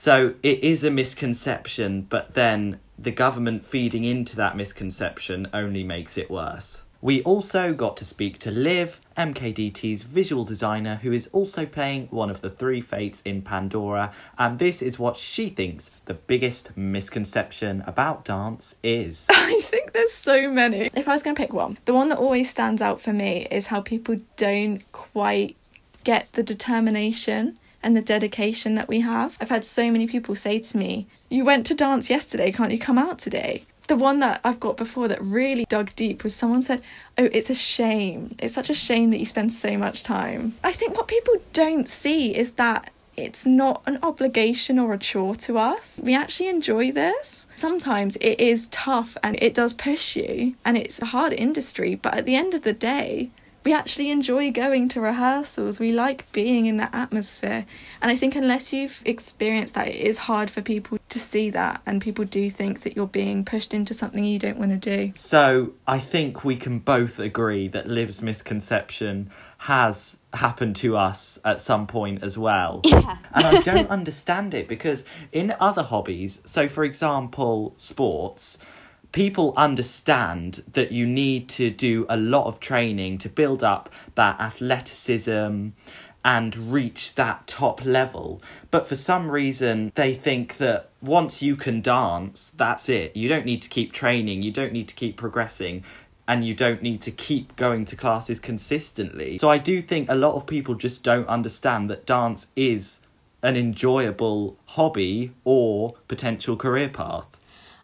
So 0.00 0.32
it 0.42 0.64
is 0.64 0.82
a 0.82 0.90
misconception, 0.90 2.06
but 2.08 2.32
then 2.32 2.80
the 2.98 3.10
government 3.10 3.66
feeding 3.66 4.04
into 4.04 4.34
that 4.36 4.56
misconception 4.56 5.46
only 5.52 5.84
makes 5.84 6.16
it 6.16 6.30
worse. 6.30 6.80
We 7.02 7.22
also 7.22 7.74
got 7.74 7.98
to 7.98 8.06
speak 8.06 8.38
to 8.38 8.50
Liv, 8.50 8.98
MKDT's 9.18 10.04
visual 10.04 10.46
designer, 10.46 11.00
who 11.02 11.12
is 11.12 11.28
also 11.34 11.66
playing 11.66 12.06
one 12.06 12.30
of 12.30 12.40
the 12.40 12.48
three 12.48 12.80
fates 12.80 13.20
in 13.26 13.42
Pandora, 13.42 14.10
and 14.38 14.58
this 14.58 14.80
is 14.80 14.98
what 14.98 15.18
she 15.18 15.50
thinks 15.50 15.90
the 16.06 16.14
biggest 16.14 16.74
misconception 16.78 17.84
about 17.86 18.24
dance 18.24 18.76
is. 18.82 19.26
I 19.30 19.60
think 19.64 19.92
there's 19.92 20.14
so 20.14 20.50
many. 20.50 20.88
If 20.94 21.08
I 21.08 21.12
was 21.12 21.22
going 21.22 21.36
to 21.36 21.42
pick 21.42 21.52
one, 21.52 21.76
the 21.84 21.92
one 21.92 22.08
that 22.08 22.16
always 22.16 22.48
stands 22.48 22.80
out 22.80 23.02
for 23.02 23.12
me 23.12 23.46
is 23.50 23.66
how 23.66 23.82
people 23.82 24.16
don't 24.38 24.80
quite 24.92 25.56
get 26.04 26.32
the 26.32 26.42
determination 26.42 27.58
and 27.82 27.96
the 27.96 28.02
dedication 28.02 28.74
that 28.74 28.88
we 28.88 29.00
have. 29.00 29.36
I've 29.40 29.48
had 29.48 29.64
so 29.64 29.90
many 29.90 30.06
people 30.06 30.34
say 30.36 30.58
to 30.58 30.78
me, 30.78 31.06
You 31.28 31.44
went 31.44 31.66
to 31.66 31.74
dance 31.74 32.10
yesterday, 32.10 32.52
can't 32.52 32.72
you 32.72 32.78
come 32.78 32.98
out 32.98 33.18
today? 33.18 33.64
The 33.86 33.96
one 33.96 34.20
that 34.20 34.40
I've 34.44 34.60
got 34.60 34.76
before 34.76 35.08
that 35.08 35.20
really 35.20 35.64
dug 35.68 35.90
deep 35.96 36.22
was 36.22 36.34
someone 36.34 36.62
said, 36.62 36.82
Oh, 37.18 37.28
it's 37.32 37.50
a 37.50 37.54
shame. 37.54 38.36
It's 38.38 38.54
such 38.54 38.70
a 38.70 38.74
shame 38.74 39.10
that 39.10 39.18
you 39.18 39.26
spend 39.26 39.52
so 39.52 39.76
much 39.76 40.02
time. 40.02 40.54
I 40.62 40.72
think 40.72 40.96
what 40.96 41.08
people 41.08 41.34
don't 41.52 41.88
see 41.88 42.36
is 42.36 42.52
that 42.52 42.90
it's 43.16 43.44
not 43.44 43.82
an 43.86 43.98
obligation 44.02 44.78
or 44.78 44.94
a 44.94 44.98
chore 44.98 45.34
to 45.34 45.58
us. 45.58 46.00
We 46.02 46.14
actually 46.14 46.48
enjoy 46.48 46.92
this. 46.92 47.48
Sometimes 47.54 48.16
it 48.16 48.40
is 48.40 48.68
tough 48.68 49.16
and 49.22 49.36
it 49.42 49.54
does 49.54 49.72
push 49.72 50.16
you, 50.16 50.54
and 50.64 50.78
it's 50.78 51.02
a 51.02 51.06
hard 51.06 51.32
industry, 51.32 51.96
but 51.96 52.14
at 52.14 52.24
the 52.24 52.36
end 52.36 52.54
of 52.54 52.62
the 52.62 52.72
day, 52.72 53.30
we 53.64 53.74
actually 53.74 54.10
enjoy 54.10 54.50
going 54.50 54.88
to 54.90 55.00
rehearsals. 55.00 55.78
We 55.78 55.92
like 55.92 56.30
being 56.32 56.66
in 56.66 56.78
that 56.78 56.94
atmosphere. 56.94 57.66
And 58.00 58.10
I 58.10 58.16
think 58.16 58.34
unless 58.34 58.72
you've 58.72 59.02
experienced 59.04 59.74
that, 59.74 59.88
it 59.88 59.96
is 59.96 60.18
hard 60.18 60.50
for 60.50 60.62
people 60.62 60.98
to 61.08 61.18
see 61.18 61.50
that. 61.50 61.82
And 61.84 62.00
people 62.00 62.24
do 62.24 62.48
think 62.48 62.80
that 62.82 62.96
you're 62.96 63.06
being 63.06 63.44
pushed 63.44 63.74
into 63.74 63.92
something 63.92 64.24
you 64.24 64.38
don't 64.38 64.58
want 64.58 64.70
to 64.70 64.78
do. 64.78 65.12
So 65.14 65.72
I 65.86 65.98
think 65.98 66.44
we 66.44 66.56
can 66.56 66.78
both 66.78 67.18
agree 67.18 67.68
that 67.68 67.86
Liv's 67.86 68.22
misconception 68.22 69.30
has 69.58 70.16
happened 70.32 70.76
to 70.76 70.96
us 70.96 71.38
at 71.44 71.60
some 71.60 71.86
point 71.86 72.22
as 72.22 72.38
well. 72.38 72.80
Yeah. 72.90 73.18
and 73.32 73.46
I 73.46 73.60
don't 73.60 73.88
understand 73.88 74.52
it 74.54 74.66
because 74.68 75.04
in 75.32 75.54
other 75.60 75.82
hobbies, 75.82 76.40
so 76.44 76.66
for 76.66 76.82
example, 76.82 77.72
sports, 77.76 78.58
people 79.12 79.52
understand 79.56 80.62
that 80.72 80.92
you 80.92 81.06
need 81.06 81.48
to 81.50 81.70
do 81.70 82.06
a 82.08 82.16
lot 82.16 82.46
of 82.46 82.60
training 82.60 83.18
to 83.18 83.28
build 83.28 83.62
up 83.62 83.90
that 84.14 84.40
athleticism 84.40 85.68
and 86.24 86.72
reach 86.72 87.14
that 87.14 87.46
top 87.46 87.84
level. 87.84 88.42
But 88.70 88.86
for 88.86 88.96
some 88.96 89.30
reason, 89.30 89.92
they 89.94 90.14
think 90.14 90.58
that 90.58 90.90
once 91.00 91.42
you 91.42 91.56
can 91.56 91.80
dance, 91.80 92.50
that's 92.50 92.88
it. 92.88 93.16
You 93.16 93.28
don't 93.28 93.46
need 93.46 93.62
to 93.62 93.68
keep 93.68 93.92
training, 93.92 94.42
you 94.42 94.52
don't 94.52 94.72
need 94.72 94.88
to 94.88 94.94
keep 94.94 95.16
progressing. 95.16 95.84
And 96.28 96.44
you 96.44 96.54
don't 96.54 96.80
need 96.80 97.00
to 97.02 97.10
keep 97.10 97.56
going 97.56 97.84
to 97.86 97.96
classes 97.96 98.38
consistently. 98.38 99.38
So, 99.38 99.50
I 99.50 99.58
do 99.58 99.82
think 99.82 100.08
a 100.08 100.14
lot 100.14 100.36
of 100.36 100.46
people 100.46 100.76
just 100.76 101.02
don't 101.02 101.26
understand 101.26 101.90
that 101.90 102.06
dance 102.06 102.46
is 102.54 103.00
an 103.42 103.56
enjoyable 103.56 104.56
hobby 104.66 105.32
or 105.42 105.94
potential 106.06 106.56
career 106.56 106.88
path. 106.88 107.26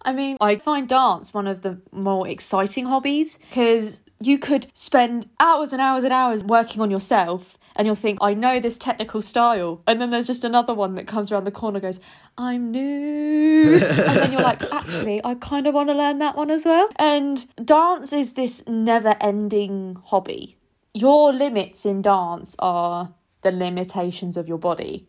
I 0.06 0.12
mean, 0.12 0.36
I 0.40 0.56
find 0.56 0.88
dance 0.88 1.34
one 1.34 1.48
of 1.48 1.62
the 1.62 1.80
more 1.90 2.28
exciting 2.28 2.86
hobbies 2.86 3.38
because 3.50 4.00
you 4.20 4.38
could 4.38 4.68
spend 4.72 5.28
hours 5.40 5.72
and 5.72 5.82
hours 5.82 6.04
and 6.04 6.12
hours 6.12 6.44
working 6.44 6.80
on 6.80 6.92
yourself 6.92 7.58
and 7.74 7.86
you'll 7.86 7.96
think, 7.96 8.18
I 8.22 8.32
know 8.32 8.60
this 8.60 8.78
technical 8.78 9.20
style. 9.20 9.82
And 9.86 10.00
then 10.00 10.10
there's 10.10 10.28
just 10.28 10.44
another 10.44 10.72
one 10.72 10.94
that 10.94 11.06
comes 11.06 11.30
around 11.30 11.44
the 11.44 11.50
corner 11.50 11.80
goes, 11.80 12.00
I'm 12.38 12.70
new. 12.70 13.74
and 13.74 13.82
then 13.82 14.32
you're 14.32 14.40
like, 14.40 14.62
actually, 14.72 15.20
I 15.24 15.34
kind 15.34 15.66
of 15.66 15.74
want 15.74 15.88
to 15.90 15.94
learn 15.94 16.20
that 16.20 16.36
one 16.36 16.50
as 16.50 16.64
well. 16.64 16.88
And 16.96 17.44
dance 17.62 18.12
is 18.12 18.34
this 18.34 18.66
never 18.66 19.16
ending 19.20 19.98
hobby. 20.06 20.56
Your 20.94 21.32
limits 21.32 21.84
in 21.84 22.00
dance 22.00 22.56
are 22.60 23.12
the 23.42 23.50
limitations 23.50 24.36
of 24.36 24.48
your 24.48 24.58
body 24.58 25.06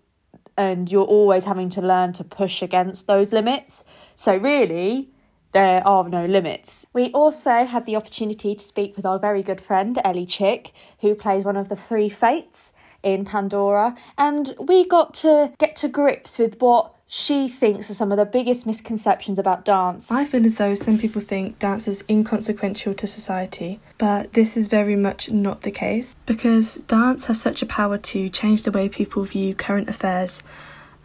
and 0.58 0.92
you're 0.92 1.06
always 1.06 1.46
having 1.46 1.70
to 1.72 1.82
learn 1.82 2.14
to 2.14 2.24
push 2.24 2.62
against 2.62 3.08
those 3.08 3.32
limits. 3.32 3.84
So, 4.16 4.38
really, 4.38 5.10
there 5.54 5.86
are 5.88 6.08
no 6.08 6.26
limits. 6.26 6.86
We 6.94 7.12
also 7.12 7.66
had 7.66 7.86
the 7.86 7.96
opportunity 7.96 8.56
to 8.56 8.64
speak 8.64 8.96
with 8.96 9.06
our 9.06 9.20
very 9.20 9.44
good 9.44 9.62
friend 9.62 10.00
Ellie 10.04 10.26
Chick, 10.26 10.72
who 11.00 11.16
plays 11.16 11.44
one 11.44 11.58
of 11.58 11.70
the 11.70 11.76
three 11.76 12.10
fates 12.10 12.74
in 13.04 13.26
Pandora, 13.26 13.96
and 14.18 14.56
we 14.60 14.86
got 14.88 15.14
to 15.16 15.54
get 15.58 15.76
to 15.78 15.88
grips 15.88 16.38
with 16.38 16.60
what 16.62 16.94
she 17.08 17.48
thinks 17.48 17.90
are 17.90 17.94
some 17.94 18.12
of 18.12 18.18
the 18.18 18.26
biggest 18.26 18.68
misconceptions 18.68 19.40
about 19.40 19.64
dance. 19.64 20.12
I 20.12 20.26
feel 20.26 20.46
as 20.46 20.56
though 20.56 20.76
some 20.76 20.98
people 20.98 21.22
think 21.22 21.58
dance 21.58 21.88
is 21.88 22.04
inconsequential 22.10 22.94
to 22.96 23.08
society, 23.08 23.80
but 23.98 24.34
this 24.34 24.58
is 24.58 24.68
very 24.68 24.96
much 24.96 25.32
not 25.32 25.62
the 25.62 25.72
case 25.72 26.16
because 26.26 26.76
dance 26.88 27.26
has 27.26 27.42
such 27.42 27.62
a 27.62 27.66
power 27.66 27.98
to 27.98 28.30
change 28.30 28.64
the 28.64 28.72
way 28.72 28.90
people 28.90 29.24
view 29.24 29.56
current 29.56 29.88
affairs 29.88 30.44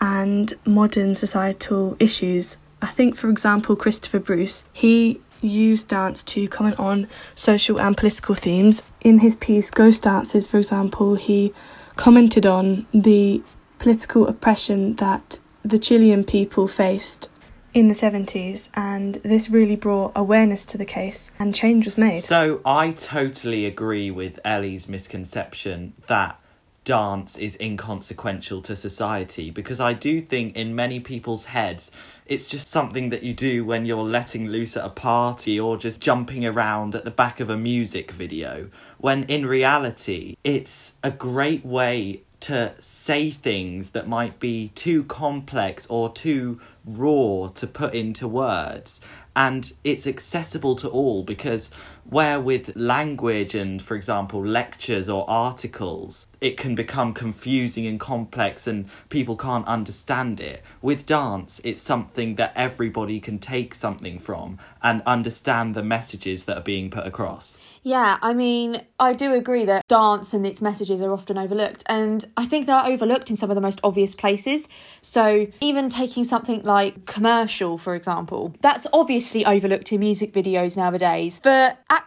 and 0.01 0.55
modern 0.67 1.15
societal 1.15 1.97
issues. 2.01 2.59
I 2.81 2.89
think, 2.89 3.15
for 3.15 3.31
example, 3.31 3.77
Christopher 3.77 4.19
Bruce, 4.19 4.65
he 4.73 5.21
used 5.41 5.89
dance 5.89 6.25
to 6.25 6.49
comment 6.49 6.79
on 6.81 7.07
social 7.37 7.81
and 7.81 7.97
political 7.97 8.35
themes. 8.35 8.83
In 9.03 9.21
his 9.21 9.37
piece, 9.37 9.71
Ghost 9.71 10.03
Dances, 10.03 10.49
for 10.49 10.59
example, 10.59 11.15
he 11.15 11.53
commented 11.95 12.45
on 12.45 12.87
the 12.93 13.43
political 13.79 14.27
oppression 14.27 14.95
that 14.95 15.39
the 15.63 15.79
Chilean 15.79 16.25
people 16.25 16.69
faced 16.69 17.29
in 17.75 17.89
the 17.89 17.95
70s, 17.95 18.71
and 18.75 19.15
this 19.17 19.49
really 19.49 19.77
brought 19.77 20.13
awareness 20.15 20.67
to 20.67 20.79
the 20.79 20.85
case, 20.85 21.31
and 21.39 21.55
change 21.55 21.87
was 21.87 21.97
made. 21.97 22.23
So 22.23 22.61
I 22.65 22.91
totally 22.91 23.65
agree 23.65 24.11
with 24.11 24.39
Ellie's 24.45 24.89
misconception 24.89 25.95
that 26.07 26.39
dance 26.85 27.39
is 27.39 27.57
inconsequential 27.61 28.61
to 28.61 28.75
society 28.75 29.51
because 29.51 29.79
I 29.79 29.93
do 29.93 30.21
think 30.21 30.57
in 30.57 30.75
many 30.75 30.99
people's 30.99 31.47
heads 31.47 31.93
it's 32.27 32.47
just 32.47 32.67
something 32.67 33.11
that 33.11 33.23
you 33.23 33.35
do 33.35 33.65
when 33.65 33.87
you're 33.87 34.03
letting 34.03 34.49
loose 34.49 34.77
at 34.77 34.85
a 34.85 34.89
party 34.89 35.61
or 35.61 35.77
just 35.77 36.01
jumping 36.01 36.45
around 36.45 36.97
at 36.97 37.05
the 37.05 37.11
back 37.13 37.39
of 37.39 37.49
a 37.49 37.57
music 37.57 38.11
video 38.11 38.69
when 38.99 39.23
in 39.25 39.47
reality 39.47 40.37
it's 40.43 40.95
a 41.05 41.11
great 41.13 41.65
way 41.65 42.23
to 42.43 42.75
say 42.81 43.31
things 43.31 43.91
that 43.91 44.09
might 44.09 44.41
be 44.41 44.69
too 44.75 45.05
complex 45.05 45.87
or 45.89 46.13
too 46.13 46.61
raw 46.85 47.49
to 47.55 47.67
put 47.67 47.95
into 47.95 48.27
words. 48.27 49.01
And 49.35 49.73
it's 49.85 50.07
accessible 50.07 50.77
to 50.77 50.89
all 50.89 51.23
because 51.23 51.71
where 52.13 52.39
with 52.39 52.77
language 52.77 53.55
and 53.55 53.81
for 53.81 53.97
example 53.97 54.45
lectures 54.45 55.09
or 55.09 55.29
articles 55.31 56.27
it 56.43 56.59
can 56.59 56.75
become 56.75 57.15
confusing 57.15 57.87
and 57.87 57.99
complex 57.99 58.67
and 58.67 58.87
people 59.09 59.35
can't 59.35 59.67
understand 59.67 60.39
it 60.39 60.63
with 60.83 61.07
dance 61.07 61.59
it's 61.65 61.81
something 61.81 62.35
that 62.35 62.53
everybody 62.55 63.19
can 63.19 63.39
take 63.39 63.73
something 63.73 64.19
from 64.19 64.59
and 64.83 65.01
understand 65.07 65.75
the 65.75 65.83
messages 65.83 66.45
that 66.45 66.59
are 66.59 66.63
being 66.63 66.91
put 66.91 67.07
across 67.07 67.57
Yeah, 67.85 68.19
I 68.23 68.33
mean, 68.33 68.83
I 69.01 69.13
do 69.13 69.33
agree 69.33 69.65
that 69.65 69.89
dance 69.89 70.33
and 70.33 70.47
its 70.47 70.63
messages 70.63 71.01
are 71.01 71.13
often 71.13 71.37
overlooked, 71.37 71.83
and 71.87 72.25
I 72.37 72.47
think 72.47 72.67
they're 72.67 72.87
overlooked 72.87 73.29
in 73.29 73.37
some 73.37 73.51
of 73.51 73.57
the 73.57 73.61
most 73.61 73.81
obvious 73.83 74.15
places. 74.15 74.69
So, 75.01 75.49
even 75.61 75.89
taking 75.89 76.23
something 76.23 76.63
like 76.63 77.07
commercial, 77.07 77.79
for 77.79 77.97
example, 77.97 78.55
that's 78.61 78.87
obviously 78.93 79.45
overlooked 79.45 79.93
in 79.93 79.99
music 79.99 80.33
videos 80.33 80.77
nowadays. 80.77 81.41
But 81.43 81.79
actually, 81.91 82.02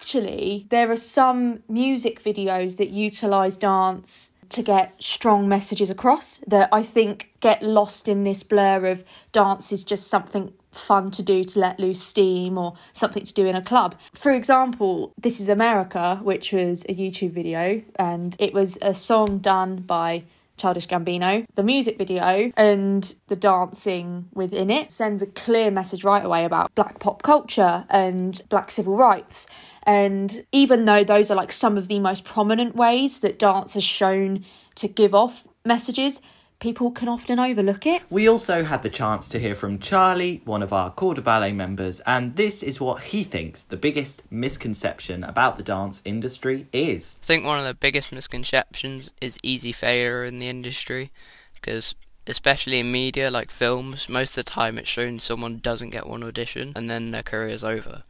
there 0.69 0.91
are 0.91 0.95
some 0.95 1.63
music 1.67 2.23
videos 2.23 2.77
that 2.77 2.89
utilize 2.89 3.57
dance 3.57 4.31
to 4.49 4.61
get 4.61 4.93
strong 5.01 5.47
messages 5.49 5.89
across 5.89 6.39
that 6.47 6.69
I 6.71 6.83
think 6.83 7.31
get 7.39 7.63
lost 7.63 8.07
in 8.07 8.23
this 8.23 8.43
blur 8.43 8.85
of 8.85 9.03
dance 9.31 9.71
is 9.71 9.83
just 9.83 10.07
something 10.07 10.53
fun 10.71 11.09
to 11.11 11.23
do 11.23 11.43
to 11.43 11.59
let 11.59 11.79
loose 11.79 12.01
steam 12.01 12.57
or 12.57 12.75
something 12.91 13.23
to 13.23 13.33
do 13.33 13.45
in 13.45 13.55
a 13.55 13.61
club. 13.61 13.95
For 14.13 14.31
example, 14.31 15.13
This 15.17 15.39
is 15.39 15.49
America, 15.49 16.19
which 16.21 16.51
was 16.51 16.83
a 16.85 16.93
YouTube 16.93 17.31
video, 17.31 17.81
and 17.95 18.35
it 18.39 18.53
was 18.53 18.77
a 18.81 18.93
song 18.93 19.39
done 19.39 19.77
by 19.77 20.23
Childish 20.57 20.87
Gambino. 20.87 21.45
The 21.55 21.63
music 21.63 21.97
video 21.97 22.51
and 22.55 23.13
the 23.27 23.35
dancing 23.35 24.29
within 24.33 24.69
it 24.69 24.91
sends 24.91 25.21
a 25.21 25.27
clear 25.27 25.69
message 25.69 26.03
right 26.03 26.23
away 26.23 26.45
about 26.45 26.73
black 26.75 26.99
pop 26.99 27.23
culture 27.23 27.85
and 27.89 28.41
black 28.49 28.71
civil 28.71 28.95
rights. 28.95 29.47
And 29.85 30.45
even 30.51 30.85
though 30.85 31.03
those 31.03 31.29
are 31.29 31.35
like 31.35 31.51
some 31.51 31.77
of 31.77 31.87
the 31.87 31.99
most 31.99 32.23
prominent 32.23 32.75
ways 32.75 33.19
that 33.19 33.37
dance 33.37 33.73
has 33.73 33.83
shown 33.83 34.45
to 34.75 34.87
give 34.87 35.13
off 35.13 35.47
messages, 35.63 36.21
people 36.59 36.91
can 36.91 37.07
often 37.07 37.39
overlook 37.39 37.85
it. 37.85 38.01
We 38.09 38.27
also 38.27 38.63
had 38.63 38.83
the 38.83 38.89
chance 38.89 39.29
to 39.29 39.39
hear 39.39 39.55
from 39.55 39.79
Charlie, 39.79 40.41
one 40.45 40.63
of 40.63 40.73
our 40.73 40.89
Corps 40.89 41.13
de 41.13 41.21
Ballet 41.21 41.51
members, 41.51 41.99
and 42.01 42.35
this 42.35 42.63
is 42.63 42.79
what 42.79 43.03
he 43.03 43.23
thinks 43.23 43.63
the 43.63 43.77
biggest 43.77 44.23
misconception 44.31 45.23
about 45.23 45.57
the 45.57 45.63
dance 45.63 46.01
industry 46.05 46.67
is. 46.73 47.15
I 47.21 47.25
think 47.25 47.45
one 47.45 47.59
of 47.59 47.65
the 47.65 47.73
biggest 47.73 48.11
misconceptions 48.11 49.11
is 49.21 49.37
easy 49.43 49.71
failure 49.71 50.23
in 50.23 50.39
the 50.39 50.49
industry 50.49 51.11
because 51.53 51.95
especially 52.27 52.79
in 52.79 52.91
media 52.91 53.29
like 53.29 53.51
films 53.51 54.09
most 54.09 54.31
of 54.31 54.43
the 54.43 54.49
time 54.49 54.79
it's 54.79 54.89
shown 54.89 55.19
someone 55.19 55.59
doesn't 55.59 55.91
get 55.91 56.07
one 56.07 56.23
audition 56.23 56.73
and 56.75 56.89
then 56.89 57.11
their 57.11 57.21
career's 57.21 57.63
over 57.63 58.03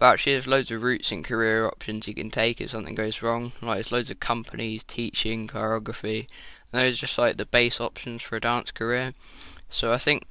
but 0.00 0.14
actually 0.14 0.32
there's 0.32 0.46
loads 0.46 0.70
of 0.70 0.82
routes 0.82 1.12
and 1.12 1.22
career 1.22 1.66
options 1.66 2.08
you 2.08 2.14
can 2.14 2.30
take 2.30 2.58
if 2.58 2.70
something 2.70 2.94
goes 2.94 3.20
wrong. 3.20 3.52
Like 3.60 3.76
there's 3.76 3.92
loads 3.92 4.10
of 4.10 4.18
companies 4.18 4.82
teaching 4.82 5.46
choreography. 5.46 6.26
And 6.72 6.80
those 6.80 6.94
are 6.94 7.06
just 7.06 7.18
like 7.18 7.36
the 7.36 7.44
base 7.44 7.82
options 7.82 8.22
for 8.22 8.36
a 8.36 8.40
dance 8.40 8.70
career. 8.70 9.12
So 9.68 9.92
i 9.92 9.98
think 9.98 10.26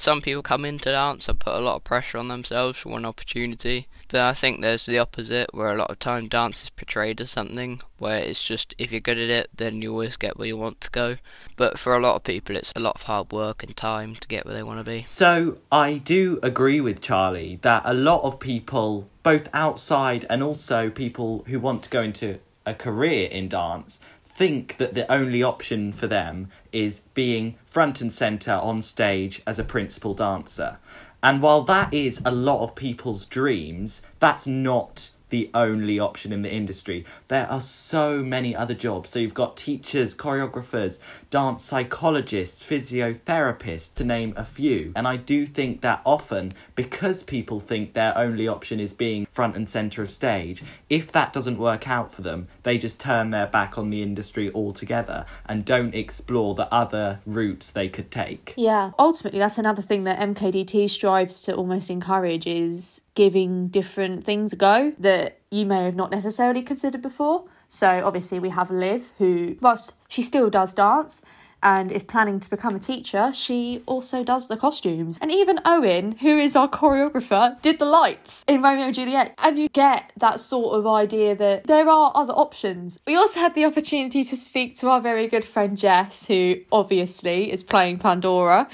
some 0.00 0.20
people 0.20 0.42
come 0.42 0.64
into 0.64 0.92
dance 0.92 1.28
and 1.28 1.38
put 1.38 1.54
a 1.54 1.60
lot 1.60 1.76
of 1.76 1.84
pressure 1.84 2.18
on 2.18 2.28
themselves 2.28 2.78
for 2.78 2.90
one 2.90 3.04
opportunity. 3.04 3.88
But 4.08 4.20
I 4.20 4.34
think 4.34 4.60
there's 4.60 4.86
the 4.86 4.98
opposite, 4.98 5.52
where 5.52 5.70
a 5.70 5.76
lot 5.76 5.90
of 5.90 5.98
time 5.98 6.28
dance 6.28 6.62
is 6.62 6.70
portrayed 6.70 7.20
as 7.20 7.30
something 7.30 7.80
where 7.98 8.18
it's 8.18 8.44
just 8.44 8.74
if 8.78 8.92
you're 8.92 9.00
good 9.00 9.18
at 9.18 9.30
it, 9.30 9.48
then 9.56 9.82
you 9.82 9.90
always 9.90 10.16
get 10.16 10.38
where 10.38 10.46
you 10.46 10.56
want 10.56 10.80
to 10.82 10.90
go. 10.90 11.16
But 11.56 11.78
for 11.78 11.96
a 11.96 12.00
lot 12.00 12.14
of 12.14 12.24
people, 12.24 12.56
it's 12.56 12.72
a 12.76 12.80
lot 12.80 12.94
of 12.94 13.02
hard 13.02 13.32
work 13.32 13.62
and 13.62 13.76
time 13.76 14.14
to 14.14 14.28
get 14.28 14.44
where 14.44 14.54
they 14.54 14.62
want 14.62 14.78
to 14.78 14.84
be. 14.84 15.04
So 15.06 15.58
I 15.72 15.98
do 15.98 16.38
agree 16.42 16.80
with 16.80 17.00
Charlie 17.00 17.58
that 17.62 17.82
a 17.84 17.94
lot 17.94 18.22
of 18.22 18.38
people, 18.38 19.08
both 19.22 19.48
outside 19.52 20.24
and 20.30 20.42
also 20.42 20.90
people 20.90 21.44
who 21.48 21.58
want 21.58 21.82
to 21.84 21.90
go 21.90 22.02
into 22.02 22.38
a 22.64 22.74
career 22.74 23.28
in 23.28 23.48
dance, 23.48 24.00
think 24.36 24.76
that 24.76 24.92
the 24.92 25.10
only 25.10 25.42
option 25.42 25.92
for 25.92 26.06
them 26.06 26.48
is 26.70 27.00
being 27.14 27.56
front 27.64 28.02
and 28.02 28.12
centre 28.12 28.52
on 28.52 28.82
stage 28.82 29.40
as 29.46 29.58
a 29.58 29.64
principal 29.64 30.12
dancer. 30.12 30.76
And 31.22 31.40
while 31.40 31.62
that 31.62 31.92
is 31.94 32.20
a 32.22 32.30
lot 32.30 32.62
of 32.62 32.74
people's 32.74 33.24
dreams, 33.24 34.02
that's 34.20 34.46
not 34.46 35.10
the 35.28 35.50
only 35.54 35.98
option 35.98 36.32
in 36.32 36.42
the 36.42 36.52
industry. 36.52 37.04
There 37.28 37.50
are 37.50 37.60
so 37.60 38.22
many 38.22 38.54
other 38.54 38.74
jobs. 38.74 39.10
So 39.10 39.18
you've 39.18 39.34
got 39.34 39.56
teachers, 39.56 40.14
choreographers, 40.14 40.98
dance 41.30 41.64
psychologists, 41.64 42.62
physiotherapists, 42.62 43.92
to 43.94 44.04
name 44.04 44.34
a 44.36 44.44
few. 44.44 44.92
And 44.94 45.08
I 45.08 45.16
do 45.16 45.46
think 45.46 45.80
that 45.80 46.00
often, 46.06 46.52
because 46.74 47.22
people 47.22 47.60
think 47.60 47.92
their 47.92 48.16
only 48.16 48.46
option 48.46 48.78
is 48.78 48.92
being 48.92 49.26
front 49.32 49.56
and 49.56 49.68
centre 49.68 50.02
of 50.02 50.12
stage, 50.12 50.62
if 50.88 51.10
that 51.12 51.32
doesn't 51.32 51.58
work 51.58 51.88
out 51.88 52.12
for 52.12 52.22
them, 52.22 52.46
they 52.66 52.76
just 52.76 52.98
turn 52.98 53.30
their 53.30 53.46
back 53.46 53.78
on 53.78 53.90
the 53.90 54.02
industry 54.02 54.50
altogether 54.52 55.24
and 55.46 55.64
don't 55.64 55.94
explore 55.94 56.52
the 56.56 56.72
other 56.74 57.20
routes 57.24 57.70
they 57.70 57.88
could 57.88 58.10
take. 58.10 58.54
Yeah, 58.56 58.90
ultimately, 58.98 59.38
that's 59.38 59.56
another 59.56 59.82
thing 59.82 60.02
that 60.02 60.18
MKDT 60.18 60.90
strives 60.90 61.44
to 61.44 61.54
almost 61.54 61.90
encourage 61.90 62.44
is 62.44 63.02
giving 63.14 63.68
different 63.68 64.24
things 64.24 64.52
a 64.52 64.56
go 64.56 64.92
that 64.98 65.38
you 65.48 65.64
may 65.64 65.84
have 65.84 65.94
not 65.94 66.10
necessarily 66.10 66.60
considered 66.60 67.02
before. 67.02 67.44
So, 67.68 68.04
obviously, 68.04 68.40
we 68.40 68.48
have 68.48 68.68
Liv, 68.68 69.12
who, 69.18 69.56
whilst 69.60 69.94
she 70.08 70.22
still 70.22 70.50
does 70.50 70.74
dance 70.74 71.22
and 71.66 71.90
is 71.90 72.04
planning 72.04 72.38
to 72.38 72.48
become 72.48 72.76
a 72.76 72.78
teacher, 72.78 73.32
she 73.34 73.82
also 73.86 74.22
does 74.22 74.46
the 74.46 74.56
costumes. 74.56 75.18
And 75.20 75.32
even 75.32 75.58
Owen, 75.64 76.12
who 76.12 76.38
is 76.38 76.54
our 76.54 76.68
choreographer, 76.68 77.60
did 77.60 77.80
the 77.80 77.84
lights 77.84 78.44
in 78.46 78.62
Romeo 78.62 78.86
and 78.86 78.94
Juliet. 78.94 79.34
And 79.38 79.58
you 79.58 79.68
get 79.70 80.12
that 80.16 80.38
sort 80.38 80.78
of 80.78 80.86
idea 80.86 81.34
that 81.34 81.64
there 81.64 81.88
are 81.88 82.12
other 82.14 82.32
options. 82.34 83.00
We 83.04 83.16
also 83.16 83.40
had 83.40 83.56
the 83.56 83.64
opportunity 83.64 84.22
to 84.22 84.36
speak 84.36 84.76
to 84.76 84.88
our 84.88 85.00
very 85.00 85.26
good 85.26 85.44
friend 85.44 85.76
Jess, 85.76 86.28
who 86.28 86.60
obviously 86.70 87.50
is 87.50 87.64
playing 87.64 87.98
Pandora. 87.98 88.68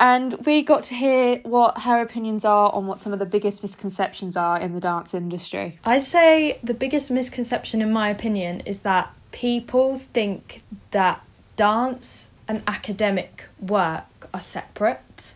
And 0.00 0.44
we 0.44 0.62
got 0.62 0.82
to 0.84 0.96
hear 0.96 1.36
what 1.44 1.82
her 1.82 2.02
opinions 2.02 2.44
are 2.44 2.74
on 2.74 2.88
what 2.88 2.98
some 2.98 3.12
of 3.12 3.20
the 3.20 3.26
biggest 3.26 3.62
misconceptions 3.62 4.36
are 4.36 4.58
in 4.58 4.74
the 4.74 4.80
dance 4.80 5.14
industry. 5.14 5.78
I'd 5.84 6.02
say 6.02 6.58
the 6.60 6.74
biggest 6.74 7.08
misconception, 7.08 7.80
in 7.80 7.92
my 7.92 8.08
opinion, 8.08 8.62
is 8.66 8.80
that 8.80 9.14
people 9.30 10.00
think 10.00 10.64
that 10.90 11.24
dance 11.54 12.30
and 12.48 12.62
academic 12.66 13.44
work 13.60 14.28
are 14.32 14.40
separate. 14.40 15.34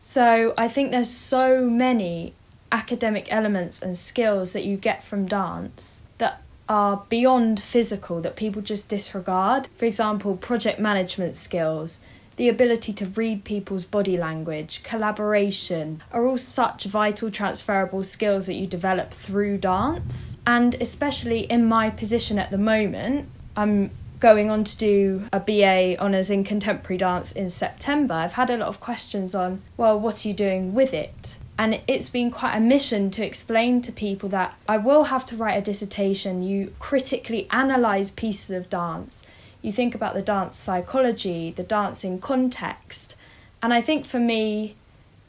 So 0.00 0.52
I 0.58 0.68
think 0.68 0.90
there's 0.90 1.10
so 1.10 1.68
many 1.68 2.34
academic 2.72 3.32
elements 3.32 3.80
and 3.80 3.96
skills 3.96 4.52
that 4.54 4.64
you 4.64 4.76
get 4.76 5.04
from 5.04 5.26
dance 5.26 6.02
that 6.18 6.42
are 6.68 7.04
beyond 7.08 7.60
physical 7.60 8.20
that 8.22 8.34
people 8.34 8.62
just 8.62 8.88
disregard. 8.88 9.68
For 9.76 9.84
example, 9.84 10.36
project 10.36 10.80
management 10.80 11.36
skills, 11.36 12.00
the 12.36 12.48
ability 12.48 12.94
to 12.94 13.06
read 13.06 13.44
people's 13.44 13.84
body 13.84 14.16
language, 14.16 14.82
collaboration 14.82 16.02
are 16.10 16.26
all 16.26 16.38
such 16.38 16.84
vital 16.84 17.30
transferable 17.30 18.02
skills 18.04 18.46
that 18.46 18.54
you 18.54 18.66
develop 18.66 19.10
through 19.12 19.58
dance. 19.58 20.38
And 20.46 20.74
especially 20.80 21.40
in 21.40 21.66
my 21.66 21.90
position 21.90 22.38
at 22.38 22.50
the 22.50 22.58
moment, 22.58 23.28
I'm 23.54 23.90
going 24.22 24.48
on 24.48 24.64
to 24.64 24.76
do 24.78 25.28
a 25.34 25.40
BA 25.40 26.00
honours 26.00 26.30
in 26.30 26.44
contemporary 26.44 26.96
dance 26.96 27.32
in 27.32 27.50
September. 27.50 28.14
I've 28.14 28.34
had 28.34 28.48
a 28.48 28.56
lot 28.56 28.68
of 28.68 28.80
questions 28.80 29.34
on, 29.34 29.60
well, 29.76 30.00
what 30.00 30.24
are 30.24 30.28
you 30.28 30.34
doing 30.34 30.72
with 30.72 30.94
it? 30.94 31.36
And 31.58 31.82
it's 31.86 32.08
been 32.08 32.30
quite 32.30 32.56
a 32.56 32.60
mission 32.60 33.10
to 33.10 33.26
explain 33.26 33.82
to 33.82 33.92
people 33.92 34.30
that 34.30 34.56
I 34.66 34.78
will 34.78 35.04
have 35.04 35.26
to 35.26 35.36
write 35.36 35.58
a 35.58 35.60
dissertation. 35.60 36.42
You 36.42 36.72
critically 36.78 37.46
analyse 37.50 38.10
pieces 38.10 38.52
of 38.52 38.70
dance 38.70 39.26
you 39.62 39.70
think 39.70 39.94
about 39.94 40.14
the 40.14 40.22
dance 40.22 40.56
psychology, 40.56 41.52
the 41.52 41.62
dancing 41.62 42.18
context. 42.18 43.16
And 43.62 43.72
I 43.72 43.80
think 43.80 44.04
for 44.04 44.18
me, 44.18 44.74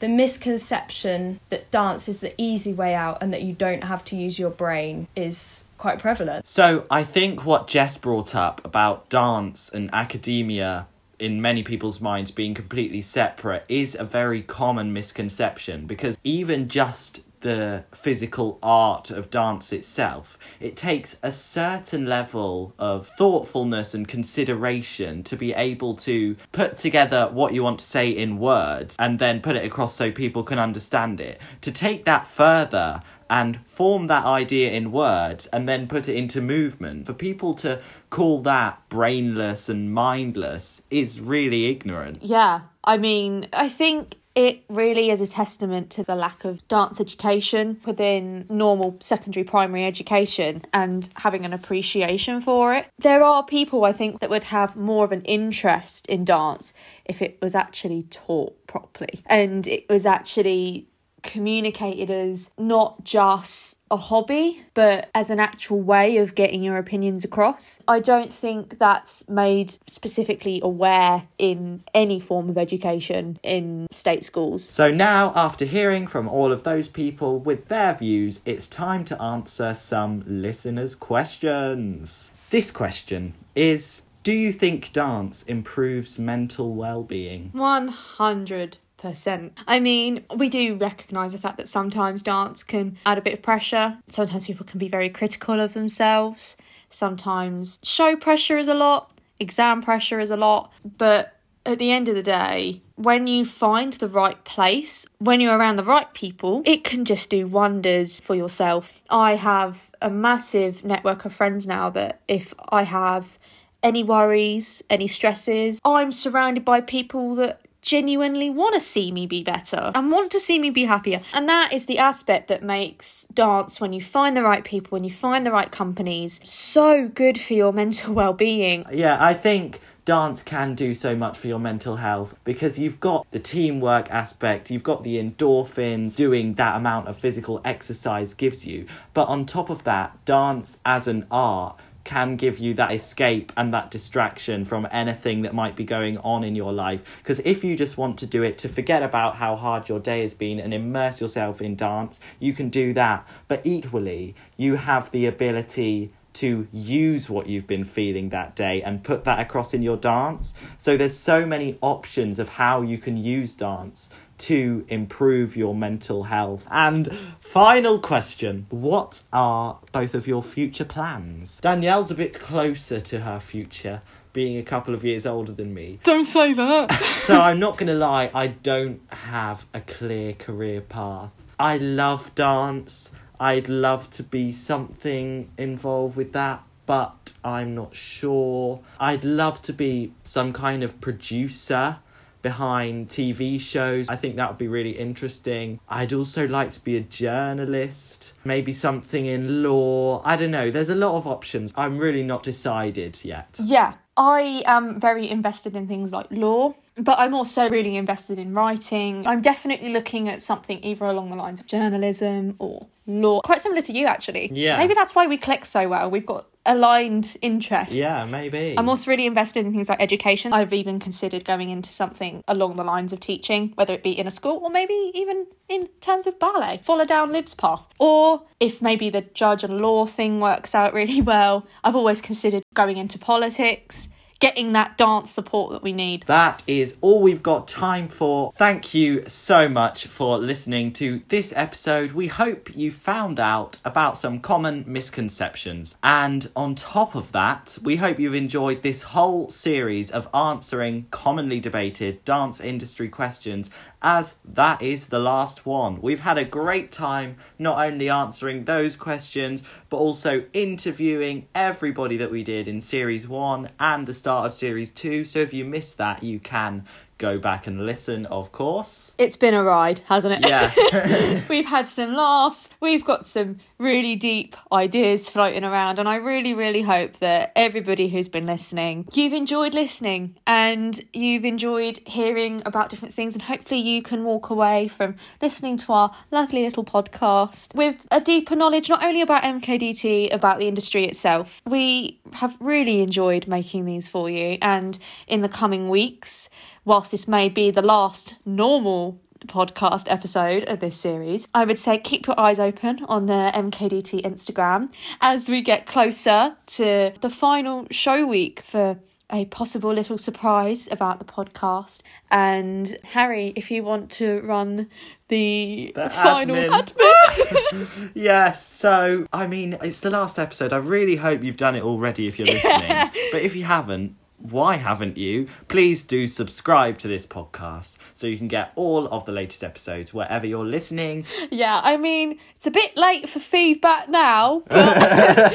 the 0.04 0.08
misconception 0.10 1.40
that 1.48 1.70
dance 1.70 2.10
is 2.10 2.20
the 2.20 2.34
easy 2.36 2.74
way 2.74 2.94
out 2.94 3.22
and 3.22 3.32
that 3.32 3.40
you 3.40 3.54
don't 3.54 3.84
have 3.84 4.04
to 4.04 4.14
use 4.14 4.38
your 4.38 4.50
brain 4.50 5.08
is 5.16 5.64
quite 5.78 5.98
prevalent. 5.98 6.46
So 6.46 6.84
I 6.90 7.02
think 7.04 7.46
what 7.46 7.68
Jess 7.68 7.96
brought 7.96 8.34
up 8.34 8.62
about 8.66 9.08
dance 9.08 9.70
and 9.72 9.88
academia 9.94 10.88
in 11.18 11.40
many 11.40 11.62
people's 11.62 12.02
minds 12.02 12.30
being 12.30 12.52
completely 12.52 13.00
separate 13.00 13.64
is 13.66 13.96
a 13.98 14.04
very 14.04 14.42
common 14.42 14.92
misconception 14.92 15.86
because 15.86 16.18
even 16.22 16.68
just 16.68 17.22
the 17.44 17.84
physical 17.92 18.58
art 18.62 19.10
of 19.10 19.30
dance 19.30 19.70
itself. 19.70 20.38
It 20.60 20.76
takes 20.76 21.18
a 21.22 21.30
certain 21.30 22.06
level 22.06 22.74
of 22.78 23.06
thoughtfulness 23.18 23.92
and 23.94 24.08
consideration 24.08 25.22
to 25.24 25.36
be 25.36 25.52
able 25.52 25.94
to 25.96 26.36
put 26.52 26.78
together 26.78 27.28
what 27.30 27.52
you 27.52 27.62
want 27.62 27.80
to 27.80 27.84
say 27.86 28.08
in 28.08 28.38
words 28.38 28.96
and 28.98 29.18
then 29.18 29.42
put 29.42 29.56
it 29.56 29.64
across 29.64 29.94
so 29.94 30.10
people 30.10 30.42
can 30.42 30.58
understand 30.58 31.20
it. 31.20 31.38
To 31.60 31.70
take 31.70 32.06
that 32.06 32.26
further 32.26 33.02
and 33.28 33.60
form 33.66 34.06
that 34.06 34.24
idea 34.24 34.70
in 34.70 34.90
words 34.90 35.46
and 35.48 35.68
then 35.68 35.86
put 35.86 36.08
it 36.08 36.16
into 36.16 36.40
movement, 36.40 37.04
for 37.04 37.12
people 37.12 37.52
to 37.54 37.80
call 38.08 38.40
that 38.40 38.80
brainless 38.88 39.68
and 39.68 39.92
mindless 39.92 40.80
is 40.90 41.20
really 41.20 41.66
ignorant. 41.66 42.22
Yeah, 42.22 42.62
I 42.84 42.96
mean, 42.96 43.48
I 43.52 43.68
think 43.68 44.16
it 44.34 44.64
really 44.68 45.10
is 45.10 45.20
a 45.20 45.26
testament 45.26 45.90
to 45.90 46.02
the 46.02 46.16
lack 46.16 46.44
of 46.44 46.66
dance 46.68 47.00
education 47.00 47.80
within 47.84 48.46
normal 48.48 48.96
secondary 49.00 49.44
primary 49.44 49.84
education 49.84 50.64
and 50.72 51.08
having 51.16 51.44
an 51.44 51.52
appreciation 51.52 52.40
for 52.40 52.74
it. 52.74 52.86
There 52.98 53.22
are 53.22 53.44
people 53.44 53.84
I 53.84 53.92
think 53.92 54.20
that 54.20 54.30
would 54.30 54.44
have 54.44 54.76
more 54.76 55.04
of 55.04 55.12
an 55.12 55.22
interest 55.22 56.06
in 56.06 56.24
dance 56.24 56.74
if 57.04 57.22
it 57.22 57.38
was 57.40 57.54
actually 57.54 58.02
taught 58.04 58.66
properly 58.66 59.22
and 59.26 59.66
it 59.66 59.88
was 59.88 60.04
actually 60.06 60.88
communicated 61.24 62.10
as 62.10 62.50
not 62.56 63.02
just 63.02 63.80
a 63.90 63.96
hobby, 63.96 64.62
but 64.74 65.10
as 65.14 65.30
an 65.30 65.40
actual 65.40 65.80
way 65.80 66.18
of 66.18 66.34
getting 66.34 66.62
your 66.62 66.76
opinions 66.76 67.24
across. 67.24 67.80
I 67.88 67.98
don't 67.98 68.32
think 68.32 68.78
that's 68.78 69.28
made 69.28 69.74
specifically 69.86 70.60
aware 70.62 71.26
in 71.38 71.82
any 71.92 72.20
form 72.20 72.48
of 72.48 72.58
education 72.58 73.40
in 73.42 73.88
state 73.90 74.22
schools. 74.22 74.64
So 74.64 74.90
now, 74.90 75.32
after 75.34 75.64
hearing 75.64 76.06
from 76.06 76.28
all 76.28 76.52
of 76.52 76.62
those 76.62 76.88
people 76.88 77.40
with 77.40 77.68
their 77.68 77.94
views, 77.94 78.40
it's 78.44 78.66
time 78.66 79.04
to 79.06 79.20
answer 79.20 79.74
some 79.74 80.22
listeners' 80.26 80.94
questions. 80.94 82.30
This 82.50 82.70
question 82.70 83.34
is 83.54 84.02
Do 84.22 84.32
you 84.32 84.52
think 84.52 84.92
dance 84.92 85.42
improves 85.44 86.18
mental 86.18 86.74
well 86.74 87.02
being? 87.02 87.50
100 87.52 88.78
percent. 89.04 89.58
I 89.66 89.80
mean, 89.80 90.24
we 90.36 90.48
do 90.48 90.76
recognise 90.76 91.32
the 91.32 91.38
fact 91.38 91.58
that 91.58 91.68
sometimes 91.68 92.22
dance 92.22 92.64
can 92.64 92.96
add 93.04 93.18
a 93.18 93.22
bit 93.22 93.34
of 93.34 93.42
pressure. 93.42 93.98
Sometimes 94.08 94.44
people 94.44 94.66
can 94.66 94.78
be 94.78 94.88
very 94.88 95.08
critical 95.08 95.60
of 95.60 95.74
themselves. 95.74 96.56
Sometimes 96.88 97.78
show 97.82 98.16
pressure 98.16 98.56
is 98.56 98.68
a 98.68 98.74
lot, 98.74 99.10
exam 99.40 99.82
pressure 99.82 100.20
is 100.20 100.30
a 100.30 100.36
lot, 100.36 100.72
but 100.98 101.36
at 101.66 101.78
the 101.78 101.90
end 101.90 102.08
of 102.08 102.14
the 102.14 102.22
day, 102.22 102.82
when 102.96 103.26
you 103.26 103.44
find 103.44 103.94
the 103.94 104.08
right 104.08 104.42
place, 104.44 105.06
when 105.18 105.40
you're 105.40 105.56
around 105.56 105.76
the 105.76 105.84
right 105.84 106.12
people, 106.14 106.62
it 106.64 106.84
can 106.84 107.04
just 107.04 107.30
do 107.30 107.46
wonders 107.46 108.20
for 108.20 108.34
yourself. 108.34 108.90
I 109.10 109.36
have 109.36 109.90
a 110.00 110.10
massive 110.10 110.84
network 110.84 111.24
of 111.24 111.32
friends 111.32 111.66
now 111.66 111.90
that 111.90 112.20
if 112.28 112.54
I 112.68 112.84
have 112.84 113.38
any 113.82 114.02
worries, 114.02 114.82
any 114.88 115.06
stresses, 115.06 115.80
I'm 115.84 116.12
surrounded 116.12 116.64
by 116.64 116.80
people 116.80 117.34
that 117.36 117.60
genuinely 117.84 118.50
want 118.50 118.74
to 118.74 118.80
see 118.80 119.12
me 119.12 119.26
be 119.26 119.44
better 119.44 119.92
and 119.94 120.10
want 120.10 120.32
to 120.32 120.40
see 120.40 120.58
me 120.58 120.70
be 120.70 120.84
happier. 120.84 121.20
And 121.34 121.48
that 121.48 121.72
is 121.72 121.86
the 121.86 121.98
aspect 121.98 122.48
that 122.48 122.62
makes 122.62 123.26
dance, 123.32 123.80
when 123.80 123.92
you 123.92 124.00
find 124.00 124.36
the 124.36 124.42
right 124.42 124.64
people, 124.64 124.96
when 124.96 125.04
you 125.04 125.10
find 125.10 125.44
the 125.44 125.52
right 125.52 125.70
companies, 125.70 126.40
so 126.42 127.08
good 127.08 127.38
for 127.38 127.52
your 127.52 127.72
mental 127.84 128.14
well 128.14 128.32
being. 128.32 128.84
Yeah, 128.90 129.22
I 129.22 129.34
think 129.34 129.80
dance 130.04 130.42
can 130.42 130.74
do 130.74 130.92
so 130.92 131.16
much 131.16 131.38
for 131.38 131.46
your 131.46 131.58
mental 131.58 131.96
health 131.96 132.34
because 132.44 132.78
you've 132.78 133.00
got 133.00 133.26
the 133.30 133.38
teamwork 133.38 134.10
aspect, 134.10 134.70
you've 134.70 134.82
got 134.82 135.02
the 135.02 135.22
endorphins 135.22 136.14
doing 136.14 136.54
that 136.54 136.76
amount 136.76 137.08
of 137.08 137.16
physical 137.16 137.60
exercise 137.64 138.34
gives 138.34 138.66
you. 138.66 138.86
But 139.12 139.28
on 139.28 139.46
top 139.46 139.70
of 139.70 139.84
that, 139.84 140.22
dance 140.24 140.78
as 140.84 141.06
an 141.06 141.26
art 141.30 141.78
can 142.04 142.36
give 142.36 142.58
you 142.58 142.74
that 142.74 142.92
escape 142.92 143.52
and 143.56 143.72
that 143.72 143.90
distraction 143.90 144.64
from 144.64 144.86
anything 144.90 145.42
that 145.42 145.54
might 145.54 145.74
be 145.74 145.84
going 145.84 146.18
on 146.18 146.44
in 146.44 146.54
your 146.54 146.72
life. 146.72 147.18
Because 147.18 147.40
if 147.40 147.64
you 147.64 147.76
just 147.76 147.96
want 147.96 148.18
to 148.18 148.26
do 148.26 148.42
it 148.42 148.58
to 148.58 148.68
forget 148.68 149.02
about 149.02 149.36
how 149.36 149.56
hard 149.56 149.88
your 149.88 149.98
day 149.98 150.22
has 150.22 150.34
been 150.34 150.60
and 150.60 150.72
immerse 150.72 151.20
yourself 151.20 151.60
in 151.60 151.74
dance, 151.74 152.20
you 152.38 152.52
can 152.52 152.68
do 152.68 152.92
that. 152.92 153.26
But 153.48 153.62
equally, 153.64 154.34
you 154.56 154.76
have 154.76 155.10
the 155.10 155.26
ability 155.26 156.12
to 156.34 156.66
use 156.72 157.30
what 157.30 157.46
you've 157.46 157.66
been 157.66 157.84
feeling 157.84 158.28
that 158.30 158.56
day 158.56 158.82
and 158.82 159.04
put 159.04 159.24
that 159.24 159.38
across 159.38 159.72
in 159.72 159.82
your 159.82 159.96
dance. 159.96 160.52
So 160.78 160.96
there's 160.96 161.16
so 161.16 161.46
many 161.46 161.78
options 161.80 162.38
of 162.38 162.50
how 162.50 162.82
you 162.82 162.98
can 162.98 163.16
use 163.16 163.54
dance 163.54 164.10
to 164.38 164.84
improve 164.88 165.56
your 165.56 165.74
mental 165.74 166.24
health. 166.24 166.66
And 166.70 167.16
final 167.40 167.98
question 167.98 168.66
What 168.70 169.22
are 169.32 169.78
both 169.92 170.14
of 170.14 170.26
your 170.26 170.42
future 170.42 170.84
plans? 170.84 171.58
Danielle's 171.60 172.10
a 172.10 172.14
bit 172.14 172.38
closer 172.38 173.00
to 173.00 173.20
her 173.20 173.40
future, 173.40 174.02
being 174.32 174.58
a 174.58 174.62
couple 174.62 174.94
of 174.94 175.04
years 175.04 175.26
older 175.26 175.52
than 175.52 175.74
me. 175.74 176.00
Don't 176.02 176.24
say 176.24 176.52
that. 176.52 176.92
so 177.26 177.40
I'm 177.40 177.58
not 177.58 177.78
going 177.78 177.88
to 177.88 177.94
lie, 177.94 178.30
I 178.34 178.48
don't 178.48 179.00
have 179.10 179.66
a 179.72 179.80
clear 179.80 180.32
career 180.32 180.80
path. 180.80 181.32
I 181.58 181.78
love 181.78 182.34
dance. 182.34 183.10
I'd 183.38 183.68
love 183.68 184.10
to 184.12 184.22
be 184.22 184.52
something 184.52 185.50
involved 185.58 186.16
with 186.16 186.32
that, 186.32 186.62
but 186.86 187.32
I'm 187.44 187.74
not 187.74 187.94
sure. 187.94 188.80
I'd 188.98 189.24
love 189.24 189.60
to 189.62 189.72
be 189.72 190.12
some 190.22 190.52
kind 190.52 190.82
of 190.82 191.00
producer 191.00 191.98
behind 192.44 193.08
TV 193.08 193.58
shows. 193.58 194.08
I 194.08 194.14
think 194.14 194.36
that 194.36 194.48
would 194.50 194.58
be 194.58 194.68
really 194.68 194.90
interesting. 194.90 195.80
I'd 195.88 196.12
also 196.12 196.46
like 196.46 196.70
to 196.72 196.84
be 196.84 196.96
a 196.96 197.00
journalist, 197.00 198.32
maybe 198.44 198.72
something 198.72 199.26
in 199.26 199.64
law. 199.64 200.22
I 200.24 200.36
don't 200.36 200.52
know. 200.52 200.70
There's 200.70 200.90
a 200.90 200.94
lot 200.94 201.16
of 201.16 201.26
options. 201.26 201.72
I'm 201.74 201.98
really 201.98 202.22
not 202.22 202.44
decided 202.44 203.24
yet. 203.24 203.58
Yeah, 203.60 203.94
I 204.16 204.62
am 204.66 205.00
very 205.00 205.28
invested 205.28 205.74
in 205.74 205.88
things 205.88 206.12
like 206.12 206.26
law, 206.30 206.74
but 206.96 207.18
I'm 207.18 207.34
also 207.34 207.68
really 207.70 207.96
invested 207.96 208.38
in 208.38 208.52
writing. 208.52 209.26
I'm 209.26 209.40
definitely 209.40 209.88
looking 209.88 210.28
at 210.28 210.42
something 210.42 210.84
either 210.84 211.06
along 211.06 211.30
the 211.30 211.36
lines 211.36 211.60
of 211.60 211.66
journalism 211.66 212.56
or 212.58 212.86
law. 213.06 213.40
Quite 213.40 213.62
similar 213.62 213.80
to 213.80 213.92
you, 213.92 214.06
actually. 214.06 214.50
Yeah. 214.52 214.76
Maybe 214.76 214.92
that's 214.92 215.14
why 215.14 215.26
we 215.26 215.38
click 215.38 215.64
so 215.64 215.88
well. 215.88 216.10
We've 216.10 216.26
got 216.26 216.46
aligned 216.66 217.36
interests. 217.42 217.94
Yeah, 217.94 218.24
maybe. 218.24 218.74
I'm 218.76 218.88
also 218.88 219.10
really 219.10 219.26
invested 219.26 219.66
in 219.66 219.72
things 219.72 219.88
like 219.88 220.00
education. 220.00 220.52
I've 220.52 220.72
even 220.72 220.98
considered 220.98 221.44
going 221.44 221.70
into 221.70 221.90
something 221.90 222.42
along 222.48 222.76
the 222.76 222.84
lines 222.84 223.12
of 223.12 223.20
teaching, 223.20 223.72
whether 223.74 223.94
it 223.94 224.02
be 224.02 224.18
in 224.18 224.26
a 224.26 224.30
school 224.30 224.60
or 224.62 224.70
maybe 224.70 225.10
even 225.14 225.46
in 225.68 225.88
terms 226.00 226.26
of 226.26 226.38
ballet. 226.38 226.80
Follow 226.82 227.04
down 227.04 227.32
Liv's 227.32 227.54
path. 227.54 227.86
Or 227.98 228.42
if 228.60 228.80
maybe 228.80 229.10
the 229.10 229.22
judge 229.22 229.64
and 229.64 229.80
law 229.80 230.06
thing 230.06 230.40
works 230.40 230.74
out 230.74 230.94
really 230.94 231.20
well, 231.32 231.66
I've 231.82 231.96
always 231.96 232.20
considered 232.20 232.62
going 232.74 232.96
into 232.96 233.18
politics 233.18 234.08
getting 234.44 234.74
that 234.74 234.98
dance 234.98 235.30
support 235.30 235.72
that 235.72 235.82
we 235.82 235.90
need. 235.90 236.22
That 236.26 236.62
is 236.66 236.98
all 237.00 237.22
we've 237.22 237.42
got 237.42 237.66
time 237.66 238.08
for. 238.08 238.52
Thank 238.52 238.92
you 238.92 239.26
so 239.26 239.70
much 239.70 240.06
for 240.06 240.36
listening 240.36 240.92
to 240.94 241.22
this 241.28 241.50
episode. 241.56 242.12
We 242.12 242.26
hope 242.26 242.76
you 242.76 242.92
found 242.92 243.40
out 243.40 243.78
about 243.86 244.18
some 244.18 244.40
common 244.40 244.84
misconceptions. 244.86 245.96
And 246.02 246.50
on 246.54 246.74
top 246.74 247.14
of 247.14 247.32
that, 247.32 247.78
we 247.82 247.96
hope 247.96 248.20
you've 248.20 248.34
enjoyed 248.34 248.82
this 248.82 249.04
whole 249.04 249.48
series 249.48 250.10
of 250.10 250.28
answering 250.34 251.06
commonly 251.10 251.58
debated 251.58 252.22
dance 252.26 252.60
industry 252.60 253.08
questions 253.08 253.70
as 254.04 254.34
that 254.44 254.82
is 254.82 255.06
the 255.06 255.18
last 255.18 255.64
one. 255.64 256.00
We've 256.02 256.20
had 256.20 256.36
a 256.36 256.44
great 256.44 256.92
time 256.92 257.38
not 257.58 257.84
only 257.84 258.10
answering 258.10 258.66
those 258.66 258.96
questions, 258.96 259.64
but 259.88 259.96
also 259.96 260.44
interviewing 260.52 261.48
everybody 261.54 262.18
that 262.18 262.30
we 262.30 262.44
did 262.44 262.68
in 262.68 262.82
series 262.82 263.26
one 263.26 263.70
and 263.80 264.06
the 264.06 264.12
start 264.12 264.44
of 264.44 264.52
series 264.52 264.90
two. 264.90 265.24
So 265.24 265.38
if 265.38 265.54
you 265.54 265.64
missed 265.64 265.96
that, 265.96 266.22
you 266.22 266.38
can 266.38 266.84
go 267.18 267.38
back 267.38 267.66
and 267.66 267.86
listen, 267.86 268.26
of 268.26 268.52
course. 268.52 269.12
It's 269.18 269.36
been 269.36 269.54
a 269.54 269.62
ride, 269.62 270.00
hasn't 270.06 270.44
it? 270.44 270.48
Yeah. 270.48 271.42
We've 271.48 271.66
had 271.66 271.86
some 271.86 272.14
laughs, 272.14 272.70
we've 272.80 273.04
got 273.04 273.26
some 273.26 273.58
really 273.78 274.16
deep 274.16 274.56
ideas 274.72 275.28
floating 275.28 275.64
around, 275.64 275.98
and 275.98 276.08
I 276.08 276.16
really, 276.16 276.54
really 276.54 276.82
hope 276.82 277.14
that 277.18 277.52
everybody 277.54 278.08
who's 278.08 278.28
been 278.28 278.46
listening, 278.46 279.06
you've 279.12 279.32
enjoyed 279.32 279.74
listening 279.74 280.36
and 280.46 281.02
you've 281.12 281.44
enjoyed 281.44 281.98
hearing 282.06 282.62
about 282.66 282.88
different 282.88 283.14
things, 283.14 283.34
and 283.34 283.42
hopefully 283.42 283.80
you 283.80 284.02
can 284.02 284.24
walk 284.24 284.50
away 284.50 284.88
from 284.88 285.16
listening 285.40 285.76
to 285.78 285.92
our 285.92 286.14
lovely 286.30 286.64
little 286.64 286.84
podcast 286.84 287.74
with 287.74 288.06
a 288.10 288.20
deeper 288.20 288.56
knowledge 288.56 288.88
not 288.88 289.04
only 289.04 289.20
about 289.20 289.42
MKDT, 289.42 290.32
about 290.32 290.58
the 290.58 290.68
industry 290.68 291.04
itself. 291.04 291.60
We 291.66 292.20
have 292.32 292.56
really 292.60 293.00
enjoyed 293.00 293.46
making 293.46 293.84
these 293.84 294.08
for 294.08 294.28
you, 294.28 294.58
and 294.62 294.98
in 295.26 295.40
the 295.40 295.48
coming 295.48 295.88
weeks, 295.88 296.48
whilst 296.84 297.10
this 297.10 297.26
may 297.28 297.48
be 297.48 297.70
the 297.70 297.82
last 297.82 298.36
normal 298.44 299.20
podcast 299.46 300.04
episode 300.08 300.64
of 300.64 300.80
this 300.80 300.96
series, 300.96 301.46
I 301.54 301.64
would 301.64 301.78
say 301.78 301.98
keep 301.98 302.26
your 302.26 302.38
eyes 302.40 302.58
open 302.58 303.04
on 303.04 303.26
the 303.26 303.50
MKDT 303.54 304.22
Instagram 304.22 304.90
as 305.20 305.48
we 305.48 305.60
get 305.60 305.86
closer 305.86 306.56
to 306.66 307.12
the 307.20 307.30
final 307.30 307.86
show 307.90 308.26
week 308.26 308.60
for 308.66 308.98
a 309.32 309.46
possible 309.46 309.92
little 309.92 310.18
surprise 310.18 310.86
about 310.90 311.18
the 311.18 311.24
podcast. 311.24 312.00
And 312.30 312.96
Harry, 313.04 313.52
if 313.56 313.70
you 313.70 313.82
want 313.82 314.10
to 314.12 314.40
run 314.42 314.88
the, 315.28 315.92
The 315.94 316.10
final 316.10 316.56
admin. 316.56 316.92
admin. 316.92 318.10
Yes, 318.14 318.64
so 318.66 319.26
I 319.32 319.46
mean, 319.46 319.76
it's 319.82 320.00
the 320.00 320.10
last 320.10 320.38
episode. 320.38 320.72
I 320.72 320.76
really 320.76 321.16
hope 321.16 321.42
you've 321.42 321.56
done 321.56 321.74
it 321.74 321.82
already 321.82 322.28
if 322.28 322.38
you're 322.38 322.48
listening. 322.48 323.10
but 323.32 323.42
if 323.42 323.56
you 323.56 323.64
haven't, 323.64 324.16
why 324.44 324.76
haven't 324.76 325.16
you? 325.16 325.48
Please 325.68 326.02
do 326.02 326.26
subscribe 326.26 326.98
to 326.98 327.08
this 327.08 327.26
podcast 327.26 327.96
so 328.12 328.26
you 328.26 328.36
can 328.36 328.48
get 328.48 328.72
all 328.76 329.08
of 329.08 329.24
the 329.24 329.32
latest 329.32 329.64
episodes 329.64 330.12
wherever 330.12 330.46
you're 330.46 330.66
listening. 330.66 331.24
yeah, 331.50 331.80
I 331.82 331.96
mean, 331.96 332.38
it's 332.56 332.66
a 332.66 332.70
bit 332.70 332.94
late 332.96 333.28
for 333.28 333.40
feedback 333.40 334.08
now, 334.10 334.62
but 334.68 335.54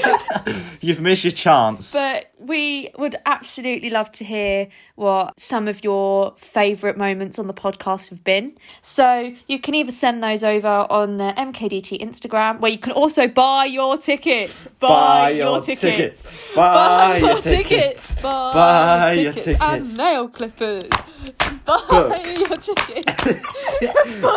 You've 0.81 1.01
missed 1.01 1.23
your 1.25 1.31
chance. 1.31 1.91
But 1.91 2.31
we 2.39 2.89
would 2.97 3.17
absolutely 3.25 3.89
love 3.89 4.11
to 4.13 4.23
hear 4.23 4.69
what 4.95 5.37
some 5.37 5.67
of 5.67 5.83
your 5.83 6.35
favourite 6.37 6.97
moments 6.97 7.37
on 7.37 7.47
the 7.47 7.53
podcast 7.53 8.09
have 8.09 8.23
been. 8.23 8.57
So 8.81 9.33
you 9.47 9.59
can 9.59 9.75
either 9.75 9.91
send 9.91 10.23
those 10.23 10.43
over 10.43 10.87
on 10.89 11.17
the 11.17 11.33
MKDT 11.37 12.01
Instagram, 12.01 12.59
where 12.59 12.71
you 12.71 12.77
can 12.77 12.93
also 12.93 13.27
buy 13.27 13.65
your 13.65 13.97
tickets. 13.97 14.67
Buy, 14.79 15.31
your, 15.31 15.61
tickets. 15.61 16.29
Buy, 16.55 17.17
your 17.17 17.41
tickets. 17.41 18.15
Buy, 18.15 18.53
Buy 18.53 18.78
your 19.13 19.23
your 19.23 19.33
tickets. 19.33 19.61
And 19.61 19.97
nail 19.97 20.27
clippers. 20.27 20.83
Buy 21.65 21.81
Book. 21.89 22.25
your 22.37 22.55
tickets. 22.55 23.23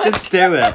Just 0.05 0.31
do 0.31 0.55
it. 0.55 0.75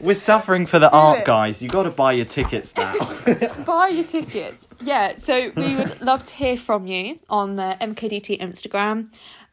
We're 0.00 0.14
suffering 0.16 0.66
for 0.66 0.78
the 0.78 0.90
art, 0.90 1.20
it. 1.20 1.24
guys. 1.24 1.62
You 1.62 1.68
got 1.68 1.84
to 1.84 1.90
buy 1.90 2.12
your 2.12 2.24
tickets 2.24 2.74
now. 2.76 2.94
buy 3.66 3.88
your 3.88 4.04
tickets. 4.04 4.66
Yeah, 4.80 5.16
so 5.16 5.52
we 5.54 5.76
would 5.76 6.00
love 6.10 6.24
to 6.24 6.34
hear 6.34 6.56
from 6.56 6.86
you 6.86 7.20
on 7.30 7.56
the 7.56 7.76
MKDT 7.80 8.40
Instagram. 8.40 9.08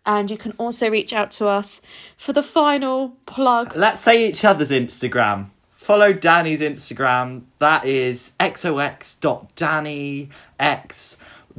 And 0.06 0.32
you 0.32 0.38
can 0.38 0.54
also 0.54 0.90
reach 0.90 1.14
out 1.14 1.30
to 1.32 1.48
us 1.48 1.82
for 2.18 2.34
the 2.34 2.42
final 2.42 3.18
plug. 3.26 3.76
Let's 3.76 4.02
say 4.02 4.28
each 4.28 4.44
other's 4.44 4.72
Instagram. 4.72 5.50
Follow 5.72 6.14
Danny's 6.14 6.62
Instagram. 6.62 7.44
That 7.60 7.86
is 7.86 8.34
xox.dannyx. 8.40 9.18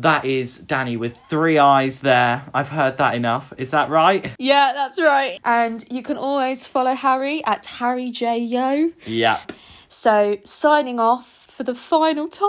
That 0.03 0.25
is 0.25 0.59
Danny 0.59 0.97
with 0.97 1.19
three 1.29 1.59
eyes 1.59 2.01
there. 2.01 2.45
I've 2.55 2.69
heard 2.71 2.97
that 2.99 3.15
enough. 3.15 3.53
Is 3.59 3.71
that 3.71 3.91
right? 3.91 4.31
Yeah, 4.39 4.73
that's 4.75 4.99
right. 5.01 5.39
And 5.45 5.85
you 5.91 6.03
can 6.03 6.17
always 6.17 6.67
follow 6.67 6.95
Harry 6.95 7.45
at 7.45 7.67
Harry 7.67 8.11
J 8.11 8.39
Yo. 8.39 8.93
Yep. 9.07 9.53
So 9.89 10.39
signing 10.45 10.99
off 11.01 11.27
for 11.49 11.65
the 11.65 11.75
final 11.75 12.29
time. 12.29 12.49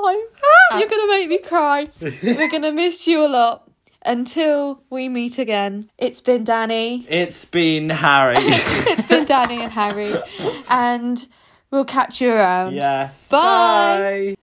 Ah! 0.71 0.79
You're 0.79 0.87
gonna 0.89 1.07
make 1.07 1.27
me 1.29 1.39
cry. 1.39 1.87
We're 2.23 2.49
gonna 2.49 2.71
miss 2.71 3.05
you 3.07 3.25
a 3.25 3.27
lot. 3.27 3.67
Until 4.03 4.81
we 4.89 5.09
meet 5.09 5.37
again. 5.37 5.89
It's 5.99 6.21
been 6.21 6.43
Danny. 6.43 7.05
It's 7.07 7.45
been 7.45 7.89
Harry. 7.91 8.35
It's 8.39 9.05
been 9.07 9.25
Danny 9.25 9.61
and 9.61 9.71
Harry. 9.71 10.11
And 10.69 11.23
we'll 11.69 11.85
catch 11.85 12.19
you 12.21 12.31
around. 12.31 12.73
yes. 12.73 13.27
Bye. 13.27 13.37
Bye. 14.33 14.40